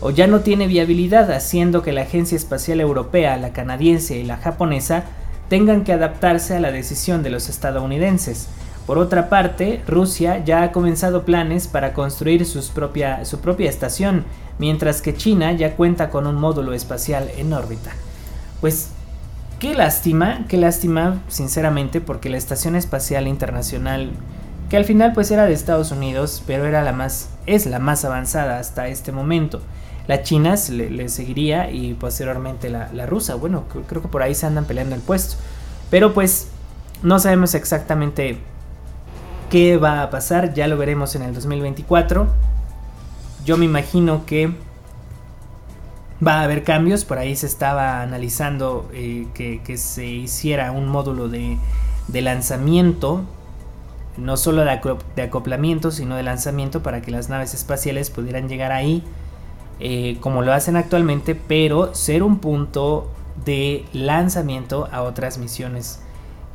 o 0.00 0.10
ya 0.10 0.26
no 0.26 0.40
tiene 0.40 0.66
viabilidad, 0.66 1.30
haciendo 1.30 1.82
que 1.82 1.92
la 1.92 2.02
Agencia 2.02 2.34
Espacial 2.34 2.80
Europea, 2.80 3.36
la 3.36 3.52
canadiense 3.52 4.18
y 4.18 4.24
la 4.24 4.36
japonesa 4.36 5.04
tengan 5.52 5.84
que 5.84 5.92
adaptarse 5.92 6.56
a 6.56 6.60
la 6.60 6.72
decisión 6.72 7.22
de 7.22 7.28
los 7.28 7.50
estadounidenses. 7.50 8.48
Por 8.86 8.96
otra 8.96 9.28
parte, 9.28 9.82
Rusia 9.86 10.42
ya 10.42 10.62
ha 10.62 10.72
comenzado 10.72 11.26
planes 11.26 11.68
para 11.68 11.92
construir 11.92 12.46
propia, 12.74 13.26
su 13.26 13.38
propia 13.40 13.68
estación, 13.68 14.24
mientras 14.58 15.02
que 15.02 15.14
China 15.14 15.52
ya 15.52 15.76
cuenta 15.76 16.08
con 16.08 16.26
un 16.26 16.36
módulo 16.36 16.72
espacial 16.72 17.28
en 17.36 17.52
órbita. 17.52 17.90
Pues 18.62 18.92
qué 19.58 19.74
lástima, 19.74 20.46
qué 20.48 20.56
lástima, 20.56 21.20
sinceramente, 21.28 22.00
porque 22.00 22.30
la 22.30 22.38
Estación 22.38 22.74
Espacial 22.74 23.28
Internacional, 23.28 24.12
que 24.70 24.78
al 24.78 24.86
final 24.86 25.12
pues 25.12 25.30
era 25.30 25.44
de 25.44 25.52
Estados 25.52 25.92
Unidos, 25.92 26.42
pero 26.46 26.64
era 26.64 26.80
la 26.80 26.94
más, 26.94 27.28
es 27.44 27.66
la 27.66 27.78
más 27.78 28.06
avanzada 28.06 28.58
hasta 28.58 28.88
este 28.88 29.12
momento. 29.12 29.60
La 30.08 30.22
China 30.22 30.56
le, 30.70 31.08
seguiría 31.08 31.70
y 31.70 31.94
posteriormente 31.94 32.70
la, 32.70 33.06
rusa. 33.06 33.36
Bueno, 33.36 33.64
creo 33.88 34.02
que 34.02 34.08
por 34.08 34.22
ahí 34.22 34.34
se 34.34 34.46
andan 34.46 34.64
peleando 34.64 34.94
el 34.96 35.00
puesto. 35.00 35.36
Pero 35.90 36.12
pues 36.12 36.48
no 37.02 37.18
sabemos 37.18 37.54
exactamente 37.54 38.38
qué 39.48 39.76
va 39.76 40.02
a 40.02 40.10
pasar. 40.10 40.54
Ya 40.54 40.66
lo 40.66 40.76
veremos 40.76 41.14
en 41.14 41.22
el 41.22 41.34
2024. 41.34 42.26
Yo 43.44 43.56
me 43.56 43.64
imagino 43.64 44.26
que 44.26 44.52
va 46.26 46.40
a 46.40 46.42
haber 46.42 46.64
cambios. 46.64 47.04
Por 47.04 47.18
ahí 47.18 47.36
se 47.36 47.46
estaba 47.46 48.02
analizando 48.02 48.90
eh, 48.92 49.28
que, 49.34 49.76
se 49.76 50.06
hiciera 50.06 50.72
un 50.72 50.88
módulo 50.88 51.28
de, 51.28 51.58
lanzamiento. 52.12 53.22
No 54.16 54.36
solo 54.36 54.64
de 54.64 55.22
acoplamiento, 55.22 55.92
sino 55.92 56.16
de 56.16 56.24
lanzamiento 56.24 56.82
para 56.82 57.02
que 57.02 57.12
las 57.12 57.28
naves 57.28 57.54
espaciales 57.54 58.10
pudieran 58.10 58.48
llegar 58.48 58.72
ahí 58.72 59.04
eh, 59.84 60.16
como 60.20 60.42
lo 60.42 60.52
hacen 60.52 60.76
actualmente, 60.76 61.34
pero 61.34 61.92
ser 61.92 62.22
un 62.22 62.38
punto 62.38 63.10
de 63.44 63.84
lanzamiento 63.92 64.88
a 64.92 65.02
otras 65.02 65.38
misiones 65.38 65.98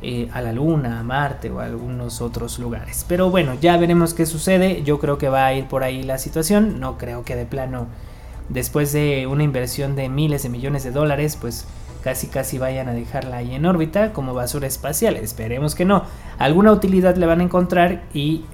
eh, 0.00 0.30
a 0.32 0.40
la 0.40 0.54
Luna, 0.54 0.98
a 0.98 1.02
Marte 1.02 1.50
o 1.50 1.60
a 1.60 1.66
algunos 1.66 2.22
otros 2.22 2.58
lugares. 2.58 3.04
Pero 3.06 3.30
bueno, 3.30 3.52
ya 3.60 3.76
veremos 3.76 4.14
qué 4.14 4.24
sucede. 4.24 4.82
Yo 4.82 4.98
creo 4.98 5.18
que 5.18 5.28
va 5.28 5.44
a 5.44 5.52
ir 5.52 5.66
por 5.66 5.82
ahí 5.82 6.02
la 6.04 6.16
situación. 6.16 6.80
No 6.80 6.96
creo 6.96 7.22
que 7.22 7.36
de 7.36 7.44
plano, 7.44 7.86
después 8.48 8.94
de 8.94 9.26
una 9.26 9.42
inversión 9.42 9.94
de 9.94 10.08
miles 10.08 10.44
de 10.44 10.48
millones 10.48 10.82
de 10.82 10.92
dólares, 10.92 11.36
pues 11.38 11.66
casi 12.02 12.28
casi 12.28 12.56
vayan 12.56 12.88
a 12.88 12.94
dejarla 12.94 13.36
ahí 13.36 13.54
en 13.54 13.66
órbita 13.66 14.14
como 14.14 14.32
basura 14.32 14.66
espacial. 14.66 15.16
Esperemos 15.16 15.74
que 15.74 15.84
no. 15.84 16.04
Alguna 16.38 16.72
utilidad 16.72 17.16
le 17.16 17.26
van 17.26 17.40
a 17.40 17.44
encontrar 17.44 18.04
y 18.14 18.46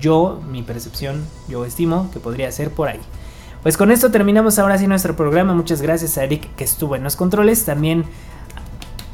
yo, 0.00 0.42
mi 0.50 0.62
percepción, 0.64 1.24
yo 1.48 1.64
estimo 1.64 2.10
que 2.12 2.18
podría 2.18 2.50
ser 2.50 2.72
por 2.72 2.88
ahí. 2.88 3.00
Pues 3.62 3.76
con 3.76 3.92
esto 3.92 4.10
terminamos 4.10 4.58
ahora 4.58 4.76
sí 4.76 4.86
nuestro 4.86 5.14
programa. 5.14 5.54
Muchas 5.54 5.80
gracias 5.80 6.18
a 6.18 6.24
Eric 6.24 6.54
que 6.56 6.64
estuvo 6.64 6.96
en 6.96 7.04
los 7.04 7.14
controles. 7.14 7.64
También, 7.64 8.04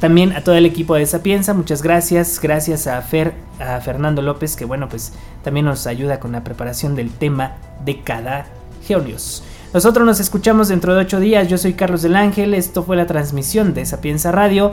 también 0.00 0.32
a 0.32 0.42
todo 0.42 0.54
el 0.54 0.64
equipo 0.64 0.94
de 0.94 1.04
Sapienza. 1.04 1.52
Muchas 1.52 1.82
gracias. 1.82 2.40
Gracias 2.40 2.86
a 2.86 3.00
Fer, 3.02 3.34
a 3.60 3.80
Fernando 3.80 4.22
López, 4.22 4.56
que 4.56 4.64
bueno, 4.64 4.88
pues 4.88 5.12
también 5.44 5.66
nos 5.66 5.86
ayuda 5.86 6.18
con 6.18 6.32
la 6.32 6.44
preparación 6.44 6.94
del 6.94 7.10
tema 7.10 7.56
de 7.84 8.00
cada 8.00 8.46
Geonios. 8.86 9.42
Nosotros 9.74 10.06
nos 10.06 10.18
escuchamos 10.18 10.68
dentro 10.68 10.94
de 10.94 11.02
ocho 11.02 11.20
días. 11.20 11.48
Yo 11.48 11.58
soy 11.58 11.74
Carlos 11.74 12.00
del 12.00 12.16
Ángel. 12.16 12.54
Esto 12.54 12.82
fue 12.82 12.96
la 12.96 13.06
transmisión 13.06 13.74
de 13.74 13.84
Sapienza 13.84 14.32
Radio. 14.32 14.72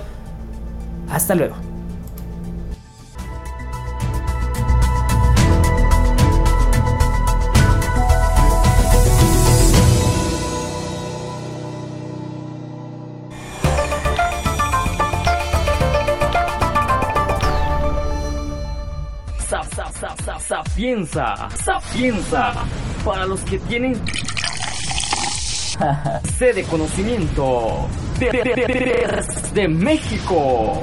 Hasta 1.10 1.36
luego. 1.36 1.75
Sapienza, 20.96 21.50
Sapienza, 21.62 22.54
para 23.04 23.26
los 23.26 23.42
que 23.42 23.60
tienen 23.60 23.96
sede 26.38 26.64
conocimiento 26.64 27.90
de, 28.18 29.44
de 29.54 29.68
México. 29.68 30.82